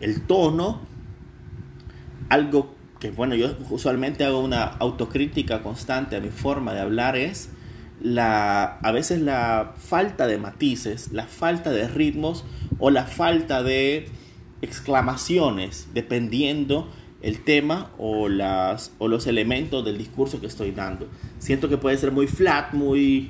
El 0.00 0.22
tono, 0.22 0.80
algo 2.28 2.74
que 3.00 3.10
bueno, 3.10 3.34
yo 3.34 3.56
usualmente 3.70 4.24
hago 4.24 4.38
una 4.38 4.62
autocrítica 4.62 5.60
constante 5.62 6.14
a 6.14 6.20
mi 6.20 6.28
forma 6.28 6.72
de 6.72 6.80
hablar 6.80 7.16
es 7.16 7.50
la, 8.00 8.78
a 8.78 8.92
veces 8.92 9.20
la 9.20 9.74
falta 9.76 10.26
de 10.26 10.38
matices, 10.38 11.12
la 11.12 11.26
falta 11.26 11.70
de 11.70 11.88
ritmos 11.88 12.44
o 12.78 12.90
la 12.90 13.04
falta 13.04 13.62
de 13.62 14.08
exclamaciones, 14.62 15.88
dependiendo 15.94 16.90
el 17.22 17.42
tema 17.42 17.90
o, 17.98 18.28
las, 18.28 18.92
o 18.98 19.08
los 19.08 19.26
elementos 19.26 19.84
del 19.84 19.98
discurso 19.98 20.40
que 20.40 20.46
estoy 20.46 20.70
dando. 20.70 21.08
Siento 21.38 21.68
que 21.68 21.76
puede 21.76 21.96
ser 21.98 22.12
muy 22.12 22.26
flat, 22.26 22.72
muy, 22.72 23.28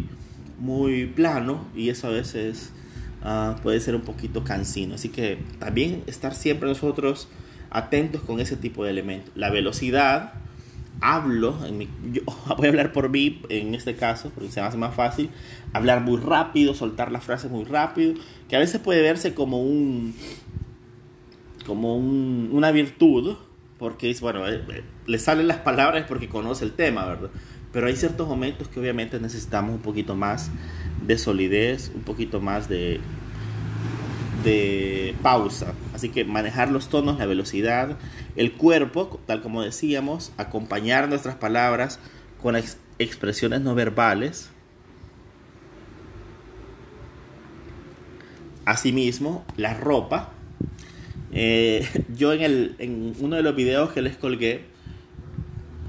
muy 0.59 1.07
plano 1.07 1.67
y 1.75 1.89
eso 1.89 2.07
a 2.07 2.11
veces 2.11 2.73
ah, 3.23 3.57
puede 3.63 3.81
ser 3.81 3.95
un 3.95 4.03
poquito 4.03 4.45
cansino. 4.45 4.95
Así 4.95 5.09
que 5.09 5.39
también 5.59 6.05
estar 6.07 6.35
siempre 6.35 6.69
nosotros 6.69 7.29
atentos 7.71 8.23
con 8.23 8.41
ese 8.41 8.57
tipo 8.57 8.85
de 8.85 8.91
elementos. 8.91 9.31
La 9.35 9.51
velocidad, 9.51 10.35
hablo, 11.01 11.57
en 11.67 11.89
yo 12.13 12.23
voy 12.57 12.67
a 12.67 12.69
hablar 12.71 12.93
por 12.93 13.09
mí 13.09 13.43
en 13.49 13.75
este 13.75 13.97
caso, 13.97 14.31
porque 14.35 14.51
se 14.51 14.61
me 14.61 14.67
hace 14.67 14.79
más 14.79 14.95
fácil, 14.95 15.31
hablar 15.73 16.01
muy 16.03 16.19
rápido, 16.19 16.75
soltar 16.75 17.11
las 17.13 17.25
frases 17.25 17.51
muy 17.51 17.65
rápido, 17.65 18.15
que 18.49 18.57
a 18.57 18.59
veces 18.59 18.81
puede 18.81 19.03
verse 19.03 19.35
como 19.35 19.63
un 19.63 20.15
como 21.67 21.97
una 21.97 22.71
virtud, 22.73 23.37
porque 23.79 24.11
es, 24.11 24.21
bueno, 24.21 24.47
eh, 24.49 24.63
eh, 24.69 24.83
le 25.07 25.19
salen 25.19 25.47
las 25.47 25.59
palabras 25.59 26.05
porque 26.09 26.29
conoce 26.29 26.65
el 26.65 26.73
tema, 26.73 27.07
¿verdad? 27.07 27.31
Pero 27.73 27.87
hay 27.87 27.97
ciertos 27.97 28.27
momentos 28.27 28.69
que 28.69 28.81
obviamente 28.81 29.21
necesitamos 29.21 29.77
un 29.77 29.81
poquito 29.81 30.17
más 30.17 30.51
de 31.07 31.17
solidez, 31.17 31.93
un 31.95 32.03
poquito 32.03 32.41
más 32.41 32.69
de, 32.69 33.01
de 34.43 35.15
pausa. 35.23 35.75
Así 35.95 36.09
que 36.09 36.25
manejar 36.25 36.71
los 36.71 36.89
tonos, 36.89 37.19
la 37.19 37.27
velocidad, 37.27 37.97
el 38.37 38.53
cuerpo, 38.53 39.21
tal 39.27 39.43
como 39.43 39.63
decíamos, 39.63 40.33
acompañar 40.37 41.09
nuestras 41.09 41.37
palabras 41.37 41.99
con 42.43 42.57
expresiones 42.99 43.61
no 43.61 43.75
verbales. 43.75 44.51
Asimismo, 48.65 49.45
la 49.57 49.75
ropa. 49.75 50.31
Eh, 51.33 51.89
yo 52.17 52.33
en, 52.33 52.43
el, 52.43 52.77
en 52.79 53.15
uno 53.21 53.37
de 53.37 53.43
los 53.43 53.55
videos 53.55 53.93
que 53.93 54.03
les 54.03 54.17
colgué, 54.17 54.65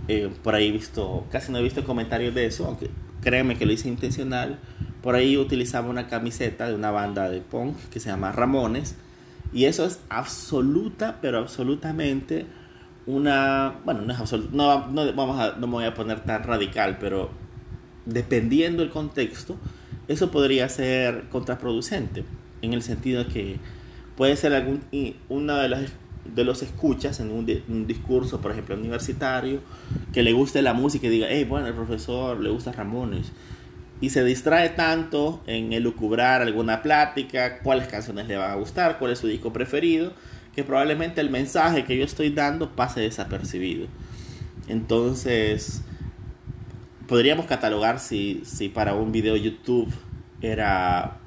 eh, 0.08 0.30
por 0.44 0.56
ahí 0.56 0.72
visto, 0.72 1.26
casi 1.32 1.52
no 1.52 1.60
he 1.60 1.64
visto 1.64 1.84
comentarios 1.84 2.34
de 2.34 2.46
eso, 2.46 2.66
aunque 2.66 2.90
créanme 3.22 3.58
que 3.58 3.66
lo 3.66 3.72
hice 3.72 3.88
intencional 3.88 4.60
por 5.02 5.16
ahí 5.16 5.38
utilizaba 5.38 5.90
una 5.90 6.08
camiseta 6.08 6.68
de 6.68 6.76
una 6.76 6.92
banda 6.92 7.30
de 7.30 7.42
punk 7.42 7.76
que 7.92 8.00
se 8.00 8.10
llama 8.10 8.32
Ramones. 8.32 8.96
Y 9.54 9.66
eso 9.66 9.86
es 9.86 10.00
absoluta, 10.10 11.20
pero 11.22 11.40
absolutamente 11.40 12.46
una... 13.06 13.80
Bueno, 13.84 14.02
no 14.02 14.14
es 14.14 14.20
absoluta, 14.20 14.50
no, 14.54 14.88
no, 14.88 15.14
vamos 15.14 15.40
a, 15.40 15.58
no 15.58 15.68
me 15.68 15.74
voy 15.74 15.86
a 15.86 15.94
poner 15.94 16.22
tan 16.22 16.44
radical, 16.44 16.98
pero 17.00 17.30
dependiendo 18.06 18.82
del 18.82 18.92
contexto, 18.92 19.58
eso 20.08 20.32
podría 20.32 20.70
ser 20.70 21.30
contraproducente. 21.30 22.24
En 22.62 22.74
el 22.74 22.82
sentido 22.82 23.24
de 23.24 23.30
que 23.32 23.60
puede 24.16 24.36
ser 24.36 24.54
algún, 24.54 24.84
una 25.30 25.62
de 25.62 25.70
las 25.70 25.92
de 26.26 26.44
los 26.44 26.62
escuchas 26.62 27.20
en 27.20 27.32
un, 27.32 27.88
discurso, 27.88 28.42
por 28.42 28.52
ejemplo, 28.52 28.76
universitario, 28.76 29.60
que 30.14 30.24
le 30.24 30.34
guste 30.34 30.62
la 30.62 30.74
música 30.74 31.08
y 31.08 31.10
diga, 31.10 31.28
hey, 31.30 31.46
bueno, 31.48 31.68
el 31.68 31.74
profesor 31.74 32.40
le 32.40 32.50
gusta 32.50 32.72
Ramones. 32.72 33.32
Y 34.02 34.10
se 34.10 34.24
distrae 34.24 34.70
tanto 34.70 35.42
en 35.48 35.74
elucubrar 35.74 36.42
alguna 36.42 36.82
plática, 36.82 37.60
cuáles 37.60 37.88
canciones 37.88 38.28
le 38.28 38.36
van 38.36 38.52
a 38.52 38.56
gustar, 38.56 38.98
cuál 39.00 39.12
es 39.12 39.20
su 39.20 39.28
disco 39.28 39.54
preferido, 39.54 40.14
que 40.56 40.64
probablemente 40.64 41.22
el 41.22 41.30
mensaje 41.30 41.86
que 41.86 41.98
yo 41.98 42.04
estoy 42.04 42.32
dando 42.32 42.72
pase 42.76 43.00
desapercibido. 43.00 43.88
Entonces, 44.68 45.84
podríamos 47.08 47.46
catalogar 47.46 48.00
si, 48.00 48.42
si 48.44 48.70
para 48.70 48.96
un 48.96 49.12
video 49.12 49.36
YouTube 49.36 49.94
era 50.42 51.18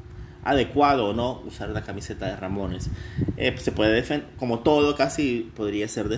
adecuado 0.44 1.08
o 1.08 1.12
no 1.14 1.40
usar 1.46 1.70
la 1.70 1.82
camiseta 1.82 2.26
de 2.26 2.36
Ramones. 2.36 2.90
Eh, 3.36 3.54
se 3.58 3.72
puede 3.72 3.92
defender, 3.92 4.28
como 4.38 4.60
todo, 4.60 4.94
casi 4.94 5.50
podría 5.56 5.88
ser 5.88 6.08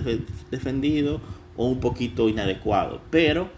defendido 0.50 1.20
o 1.56 1.66
un 1.66 1.80
poquito 1.80 2.28
inadecuado, 2.28 3.00
pero 3.10 3.48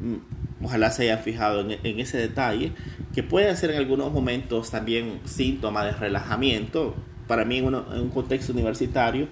mm, 0.00 0.47
ojalá 0.62 0.90
se 0.90 1.04
hayan 1.04 1.20
fijado 1.20 1.60
en, 1.60 2.00
ese 2.00 2.18
detalle, 2.18 2.72
que 3.14 3.22
puede 3.22 3.54
ser 3.56 3.70
en 3.70 3.78
algunos 3.78 4.12
momentos 4.12 4.70
también 4.70 5.20
síntoma 5.24 5.84
de 5.84 5.92
relajamiento. 5.92 6.94
Para 7.26 7.44
mí, 7.44 7.58
en, 7.58 7.74
un 7.74 8.10
contexto 8.10 8.52
universitario, 8.52 9.28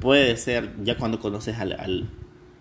puede 0.00 0.36
ser, 0.36 0.72
ya 0.82 0.96
cuando 0.96 1.18
conoces 1.20 1.58
al, 1.58 2.08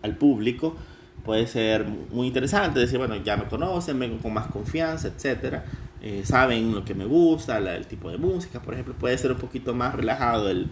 al, 0.02 0.18
público, 0.18 0.76
puede 1.24 1.48
ser 1.48 1.86
muy 1.86 2.28
interesante 2.28 2.80
decir, 2.80 3.00
bueno, 3.00 3.16
ya 3.18 3.36
me 3.36 3.46
conocen, 3.46 4.00
vengo 4.00 4.20
con 4.20 4.34
más 4.34 4.48
confianza, 4.48 5.08
etcétera 5.08 5.66
eh, 6.08 6.22
saben 6.24 6.72
lo 6.76 6.86
que 6.86 6.94
me 6.94 7.06
gusta, 7.06 7.58
el 7.58 7.88
tipo 7.88 8.12
de 8.12 8.20
música, 8.20 8.62
por 8.62 8.76
ejemplo, 8.76 8.94
puede 8.94 9.18
ser 9.18 9.32
un 9.32 9.40
poquito 9.40 9.74
más 9.74 9.96
relajado 9.96 10.52
el, 10.52 10.68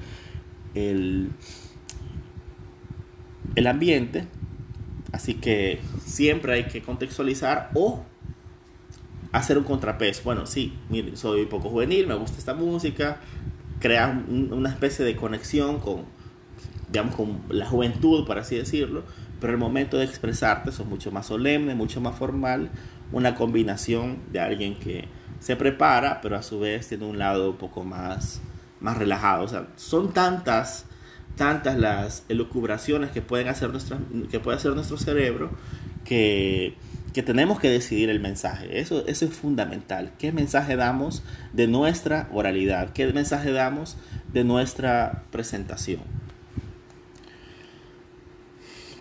el, 0.75 1.31
el 3.55 3.67
ambiente. 3.67 4.27
Así 5.13 5.35
que 5.35 5.79
siempre 6.03 6.53
hay 6.53 6.65
que 6.65 6.81
contextualizar 6.81 7.69
o 7.75 8.03
hacer 9.31 9.57
un 9.57 9.63
contrapeso. 9.63 10.23
Bueno, 10.25 10.45
sí, 10.45 10.73
mire, 10.89 11.15
soy 11.15 11.45
poco 11.45 11.69
juvenil, 11.69 12.07
me 12.07 12.15
gusta 12.15 12.39
esta 12.39 12.53
música, 12.53 13.21
crear 13.79 14.23
una 14.27 14.69
especie 14.69 15.05
de 15.05 15.15
conexión 15.15 15.79
con, 15.79 16.05
digamos, 16.89 17.15
con 17.15 17.41
la 17.49 17.65
juventud, 17.67 18.25
por 18.25 18.39
así 18.39 18.55
decirlo, 18.55 19.03
pero 19.39 19.53
el 19.53 19.59
momento 19.59 19.97
de 19.97 20.05
expresarte 20.05 20.71
es 20.71 20.85
mucho 20.85 21.11
más 21.11 21.27
solemne, 21.27 21.75
mucho 21.75 22.01
más 22.01 22.15
formal, 22.17 22.69
una 23.11 23.35
combinación 23.35 24.17
de 24.31 24.39
alguien 24.39 24.75
que 24.79 25.07
se 25.39 25.55
prepara, 25.55 26.21
pero 26.21 26.37
a 26.37 26.41
su 26.41 26.59
vez 26.59 26.87
tiene 26.87 27.05
un 27.05 27.19
lado 27.19 27.51
un 27.51 27.57
poco 27.57 27.83
más, 27.83 28.41
más 28.79 28.97
relajado. 28.97 29.43
O 29.43 29.47
sea, 29.47 29.67
son 29.75 30.13
tantas, 30.13 30.85
tantas 31.35 31.77
las 31.77 32.23
elucubraciones 32.29 33.11
que, 33.11 33.21
pueden 33.21 33.47
hacer 33.47 33.71
que 34.29 34.39
puede 34.39 34.57
hacer 34.57 34.73
nuestro 34.73 34.97
cerebro 34.97 35.51
que, 36.05 36.75
que 37.13 37.23
tenemos 37.23 37.59
que 37.59 37.69
decidir 37.69 38.09
el 38.09 38.19
mensaje. 38.19 38.79
Eso, 38.79 39.05
eso 39.07 39.25
es 39.25 39.33
fundamental. 39.33 40.11
¿Qué 40.17 40.31
mensaje 40.31 40.75
damos 40.75 41.23
de 41.53 41.67
nuestra 41.67 42.29
oralidad? 42.31 42.91
¿Qué 42.93 43.11
mensaje 43.13 43.51
damos 43.51 43.97
de 44.33 44.43
nuestra 44.43 45.23
presentación? 45.31 46.01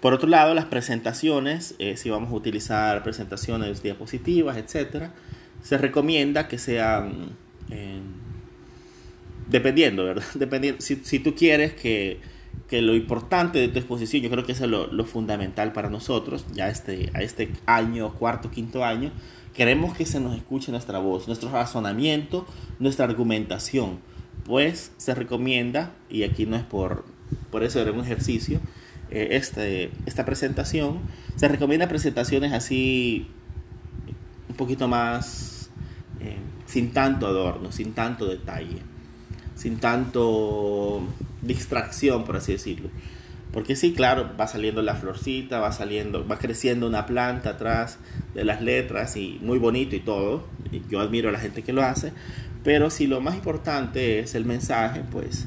Por 0.02 0.14
otro 0.14 0.28
lado, 0.28 0.52
las 0.52 0.64
presentaciones, 0.64 1.76
eh, 1.78 1.96
si 1.96 2.10
vamos 2.10 2.32
a 2.32 2.34
utilizar 2.34 3.04
presentaciones, 3.04 3.84
diapositivas, 3.84 4.56
etcétera, 4.56 5.12
se 5.62 5.78
recomienda 5.78 6.48
que 6.48 6.58
sean, 6.58 7.36
eh, 7.70 8.00
dependiendo, 9.52 10.04
¿verdad? 10.04 10.24
Dependiendo, 10.34 10.80
si, 10.80 10.96
si 10.96 11.18
tú 11.20 11.34
quieres 11.34 11.74
que, 11.74 12.18
que, 12.68 12.82
lo 12.82 12.94
importante 12.94 13.58
de 13.58 13.68
tu 13.68 13.78
exposición, 13.78 14.22
yo 14.22 14.30
creo 14.30 14.44
que 14.44 14.52
eso 14.52 14.64
es 14.64 14.70
lo, 14.70 14.88
lo, 14.88 15.04
fundamental 15.04 15.72
para 15.72 15.90
nosotros, 15.90 16.46
ya 16.52 16.68
este, 16.68 17.10
a 17.14 17.22
este 17.22 17.50
año, 17.66 18.12
cuarto, 18.14 18.50
quinto 18.50 18.84
año, 18.84 19.12
queremos 19.54 19.96
que 19.96 20.06
se 20.06 20.18
nos 20.18 20.34
escuche 20.34 20.72
nuestra 20.72 20.98
voz, 20.98 21.26
nuestro 21.28 21.50
razonamiento, 21.50 22.46
nuestra 22.78 23.04
argumentación. 23.04 24.00
Pues 24.44 24.90
se 24.96 25.14
recomienda, 25.14 25.92
y 26.10 26.24
aquí 26.24 26.46
no 26.46 26.56
es 26.56 26.64
por, 26.64 27.04
por 27.50 27.62
eso 27.62 27.80
era 27.80 27.92
un 27.92 28.00
ejercicio, 28.00 28.60
eh, 29.10 29.28
este, 29.32 29.90
esta 30.06 30.24
presentación, 30.24 31.00
se 31.36 31.46
recomienda 31.46 31.86
presentaciones 31.86 32.52
así 32.52 33.28
un 34.48 34.56
poquito 34.56 34.88
más 34.88 35.70
eh, 36.20 36.38
sin 36.66 36.92
tanto 36.92 37.26
adorno, 37.26 37.70
sin 37.70 37.92
tanto 37.92 38.26
detalle, 38.26 38.78
sin 39.62 39.78
tanto 39.78 41.02
distracción, 41.40 42.24
por 42.24 42.36
así 42.36 42.50
decirlo. 42.50 42.90
Porque 43.52 43.76
sí, 43.76 43.92
claro, 43.92 44.30
va 44.40 44.48
saliendo 44.48 44.82
la 44.82 44.96
florcita, 44.96 45.60
va 45.60 45.70
saliendo, 45.70 46.26
va 46.26 46.38
creciendo 46.38 46.88
una 46.88 47.06
planta 47.06 47.50
atrás 47.50 47.98
de 48.34 48.44
las 48.44 48.60
letras 48.60 49.16
y 49.16 49.38
muy 49.40 49.60
bonito 49.60 49.94
y 49.94 50.00
todo. 50.00 50.48
Yo 50.90 50.98
admiro 50.98 51.28
a 51.28 51.32
la 51.32 51.38
gente 51.38 51.62
que 51.62 51.72
lo 51.72 51.82
hace. 51.82 52.12
Pero 52.64 52.90
si 52.90 53.06
lo 53.06 53.20
más 53.20 53.36
importante 53.36 54.18
es 54.18 54.34
el 54.34 54.46
mensaje, 54.46 55.02
pues 55.08 55.46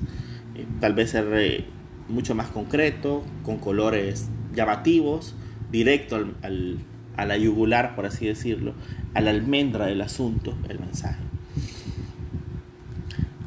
eh, 0.55 0.65
tal 0.79 0.93
vez 0.93 1.09
ser 1.09 1.27
eh, 1.33 1.65
mucho 2.07 2.35
más 2.35 2.47
concreto, 2.47 3.21
con 3.43 3.57
colores 3.57 4.29
llamativos, 4.53 5.35
directo 5.71 6.15
al, 6.41 6.77
a 7.17 7.25
la 7.25 7.35
yugular, 7.35 7.95
por 7.95 8.05
así 8.05 8.27
decirlo, 8.27 8.75
a 9.13 9.19
la 9.19 9.31
almendra 9.31 9.87
del 9.87 9.99
asunto, 9.99 10.55
el 10.69 10.79
mensaje. 10.79 11.24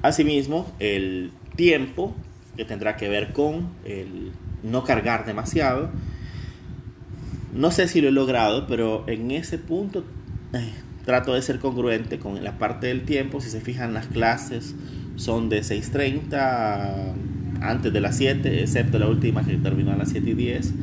Asimismo, 0.03 0.71
el 0.79 1.33
tiempo, 1.57 2.15
que 2.57 2.65
tendrá 2.65 2.97
que 2.97 3.09
ver 3.09 3.33
con 3.33 3.69
el 3.85 4.33
no 4.63 4.85
cargar 4.85 5.27
demasiado. 5.27 5.91
No 7.55 7.71
sé 7.71 7.89
si 7.89 8.01
lo 8.01 8.09
he 8.09 8.13
logrado, 8.13 8.67
pero 8.67 9.05
en 9.09 9.31
ese 9.31 9.59
punto 9.59 10.05
eh, 10.53 10.73
trato 11.05 11.35
de 11.35 11.43
ser 11.43 11.59
congruente 11.59 12.19
con 12.19 12.43
la 12.45 12.59
parte 12.59 12.89
del 12.89 13.05
tiempo. 13.05 13.41
Si 13.41 13.51
se 13.51 13.61
fijan, 13.61 13.95
las 13.95 14.07
clases 14.07 14.75
son 15.17 15.49
de 15.49 15.61
6.30 15.61 17.15
antes 17.61 17.93
de 17.93 18.01
las 18.01 18.17
7, 18.17 18.63
excepto 18.63 18.99
la 18.99 19.09
última 19.09 19.45
que 19.45 19.57
terminó 19.57 19.93
a 19.93 19.97
las 19.97 20.11
7 20.11 20.31
y 20.31 20.35
10. 20.35 20.75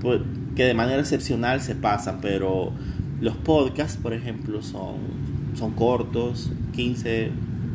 Pues, 0.00 0.20
que 0.56 0.64
de 0.64 0.74
manera 0.74 1.00
excepcional 1.00 1.60
se 1.60 1.74
pasan, 1.74 2.20
pero 2.20 2.72
los 3.20 3.36
podcasts, 3.36 3.96
por 3.96 4.12
ejemplo, 4.12 4.62
son, 4.62 4.96
son 5.54 5.72
cortos, 5.72 6.52
15, 6.74 7.30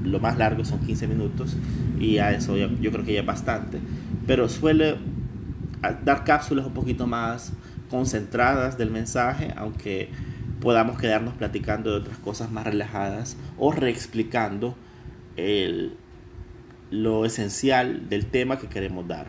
lo 0.06 0.20
más 0.20 0.38
largo 0.38 0.64
son 0.66 0.80
15 0.80 1.08
minutos, 1.08 1.58
y 2.00 2.18
a 2.18 2.32
eso 2.32 2.56
yo 2.58 2.92
creo 2.92 3.06
que 3.06 3.14
ya 3.14 3.22
es 3.22 3.26
bastante, 3.26 3.80
pero 4.28 4.48
suele 4.50 4.98
dar 6.04 6.24
cápsulas 6.24 6.66
un 6.66 6.74
poquito 6.74 7.08
más 7.08 7.54
concentradas 7.90 8.78
del 8.78 8.92
mensaje, 8.92 9.54
aunque 9.56 10.10
podamos 10.62 10.98
quedarnos 10.98 11.34
platicando 11.36 11.92
de 11.92 11.98
otras 11.98 12.18
cosas 12.18 12.52
más 12.52 12.66
relajadas 12.66 13.38
o 13.58 13.72
reexplicando 13.72 14.76
el, 15.36 15.96
lo 16.92 17.26
esencial 17.26 18.10
del 18.10 18.26
tema 18.26 18.58
que 18.58 18.68
queremos 18.68 19.08
dar. 19.08 19.28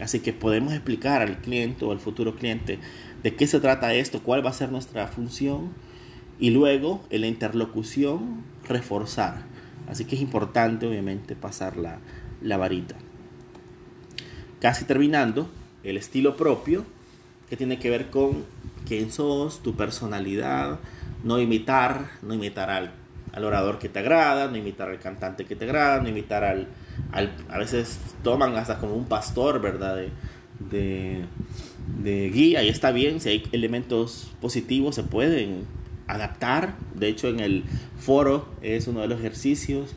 Así 0.00 0.20
que 0.20 0.32
podemos 0.32 0.72
explicar 0.72 1.20
al 1.20 1.38
cliente 1.38 1.84
o 1.84 1.92
al 1.92 2.00
futuro 2.00 2.34
cliente 2.34 2.78
de 3.22 3.34
qué 3.34 3.46
se 3.46 3.60
trata 3.60 3.92
esto, 3.94 4.22
cuál 4.22 4.44
va 4.44 4.50
a 4.50 4.54
ser 4.54 4.72
nuestra 4.72 5.06
función 5.06 5.70
y 6.40 6.50
luego 6.50 7.04
en 7.10 7.20
la 7.20 7.26
interlocución 7.26 8.42
reforzar. 8.66 9.51
Así 9.88 10.04
que 10.04 10.16
es 10.16 10.22
importante 10.22 10.86
obviamente 10.86 11.36
pasar 11.36 11.76
la, 11.76 11.98
la 12.40 12.56
varita. 12.56 12.94
Casi 14.60 14.84
terminando, 14.84 15.48
el 15.82 15.96
estilo 15.96 16.36
propio, 16.36 16.84
que 17.50 17.56
tiene 17.56 17.78
que 17.78 17.90
ver 17.90 18.10
con 18.10 18.44
quién 18.86 19.10
sos, 19.10 19.62
tu 19.62 19.74
personalidad, 19.74 20.78
no 21.24 21.40
imitar, 21.40 22.10
no 22.22 22.34
imitar 22.34 22.70
al, 22.70 22.92
al 23.32 23.44
orador 23.44 23.78
que 23.78 23.88
te 23.88 23.98
agrada, 23.98 24.48
no 24.48 24.56
imitar 24.56 24.88
al 24.88 24.98
cantante 24.98 25.44
que 25.44 25.56
te 25.56 25.64
agrada, 25.64 26.00
no 26.00 26.08
imitar 26.08 26.44
al, 26.44 26.68
a 27.12 27.58
veces 27.58 27.98
toman 28.22 28.56
hasta 28.56 28.78
como 28.78 28.94
un 28.94 29.06
pastor, 29.06 29.60
¿verdad? 29.60 29.96
De, 30.58 31.24
de, 32.02 32.30
guía 32.30 32.62
y 32.62 32.68
está 32.68 32.92
bien, 32.92 33.20
si 33.20 33.28
hay 33.28 33.42
elementos 33.52 34.30
positivos 34.40 34.94
se 34.94 35.02
pueden 35.02 35.64
adaptar. 36.06 36.76
De 36.94 37.08
hecho, 37.08 37.28
en 37.28 37.40
el 37.40 37.64
foro 37.98 38.48
es 38.62 38.86
uno 38.86 39.00
de 39.00 39.08
los 39.08 39.20
ejercicios 39.20 39.94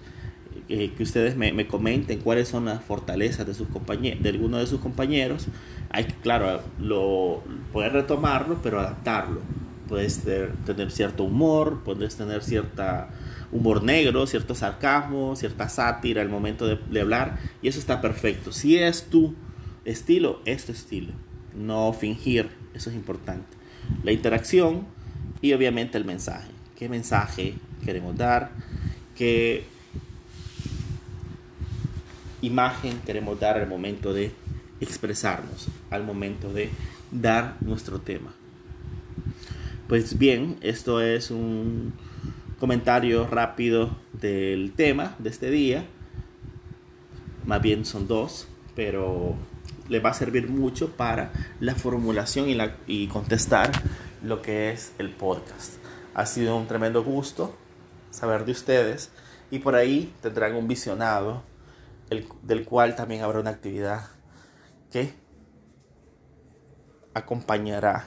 eh, 0.67 0.93
que 0.97 1.03
ustedes 1.03 1.35
me, 1.35 1.67
comenten 1.67 2.19
cuáles 2.21 2.47
son 2.47 2.65
las 2.65 2.83
fortalezas 2.83 3.45
de, 3.45 3.53
sus 3.53 3.67
compañeros, 3.67 4.23
de 4.23 4.29
alguno 4.29 4.57
de 4.57 4.65
sus 4.65 4.79
compañeros. 4.79 5.47
Hay 5.91 6.05
que, 6.05 6.15
claro, 6.15 6.61
lo, 6.79 7.43
poder 7.71 7.93
retomarlo, 7.93 8.59
pero 8.63 8.79
adaptarlo. 8.79 9.41
Puedes 9.87 10.23
tener 10.65 10.89
cierto 10.89 11.25
humor, 11.25 11.81
puedes 11.85 12.15
tener 12.15 12.41
cierta 12.41 13.09
humor 13.51 13.83
negro, 13.83 14.25
cierto 14.25 14.55
sarcasmo, 14.55 15.35
cierta 15.35 15.69
sátira 15.69 16.23
al 16.23 16.29
momento 16.29 16.65
de, 16.65 16.99
hablar, 17.01 17.37
y 17.61 17.67
eso 17.67 17.79
está 17.79 18.01
perfecto. 18.01 18.51
Si 18.51 18.77
es 18.77 19.05
tu 19.05 19.35
estilo, 19.85 20.41
es 20.45 20.65
tu 20.65 20.71
estilo. 20.71 21.13
No 21.53 21.93
fingir, 21.93 22.49
eso 22.73 22.89
es 22.89 22.95
importante. 22.95 23.45
La 24.03 24.11
interacción 24.11 24.87
y 25.45 25.53
obviamente 25.53 25.97
el 25.97 26.05
mensaje. 26.05 26.49
¿Qué 26.75 26.89
mensaje 26.89 27.53
queremos 27.86 28.17
dar? 28.17 28.49
¿Qué 29.15 29.63
imagen 32.41 32.99
queremos 33.05 33.39
dar 33.39 33.58
al 33.58 33.67
momento 33.67 34.12
de 34.12 34.31
expresarnos, 34.81 35.67
al 35.91 36.03
momento 36.03 36.51
de 36.51 36.69
dar 37.12 37.58
nuestro 37.62 38.01
tema. 38.01 38.34
Pues 39.88 40.17
bien, 40.17 40.58
esto 40.62 40.99
es 40.99 41.29
un 41.29 41.93
comentario 42.60 43.27
rápido 43.27 43.95
del 44.13 44.73
tema 44.75 45.15
de 45.19 45.29
este 45.29 45.51
día. 45.51 45.86
Más 47.45 47.62
bien 47.62 47.86
son 47.86 48.08
dos, 48.08 48.47
pero 48.75 49.36
le 49.89 49.99
va 49.99 50.10
a 50.10 50.13
servir 50.13 50.49
mucho 50.49 50.89
para 50.89 51.31
la 51.60 51.75
formulación 51.75 52.49
y, 52.49 52.55
la, 52.55 52.77
y 52.88 53.05
contestar 53.08 53.71
lo 54.25 54.41
que 54.41 54.71
es 54.71 54.93
el 54.97 55.11
podcast. 55.11 55.75
Ha 56.13 56.25
sido 56.25 56.57
un 56.57 56.67
tremendo 56.67 57.03
gusto 57.03 57.55
saber 58.09 58.45
de 58.45 58.51
ustedes 58.51 59.11
y 59.51 59.59
por 59.59 59.75
ahí 59.75 60.13
tendrán 60.21 60.55
un 60.55 60.67
visionado 60.67 61.43
el, 62.09 62.27
del 62.41 62.65
cual 62.65 62.95
también 62.95 63.23
habrá 63.23 63.39
una 63.39 63.51
actividad 63.51 64.07
que 64.91 65.13
acompañará 67.13 68.05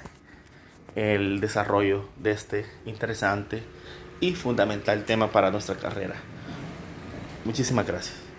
el 0.95 1.41
desarrollo 1.41 2.09
de 2.17 2.33
este 2.33 2.67
interesante 2.85 3.63
y 4.21 4.35
fundamental 4.35 5.05
tema 5.05 5.31
para 5.31 5.51
nuestra 5.51 5.77
carrera. 5.77 6.17
Muchísimas 7.45 7.87
gracias. 7.87 8.19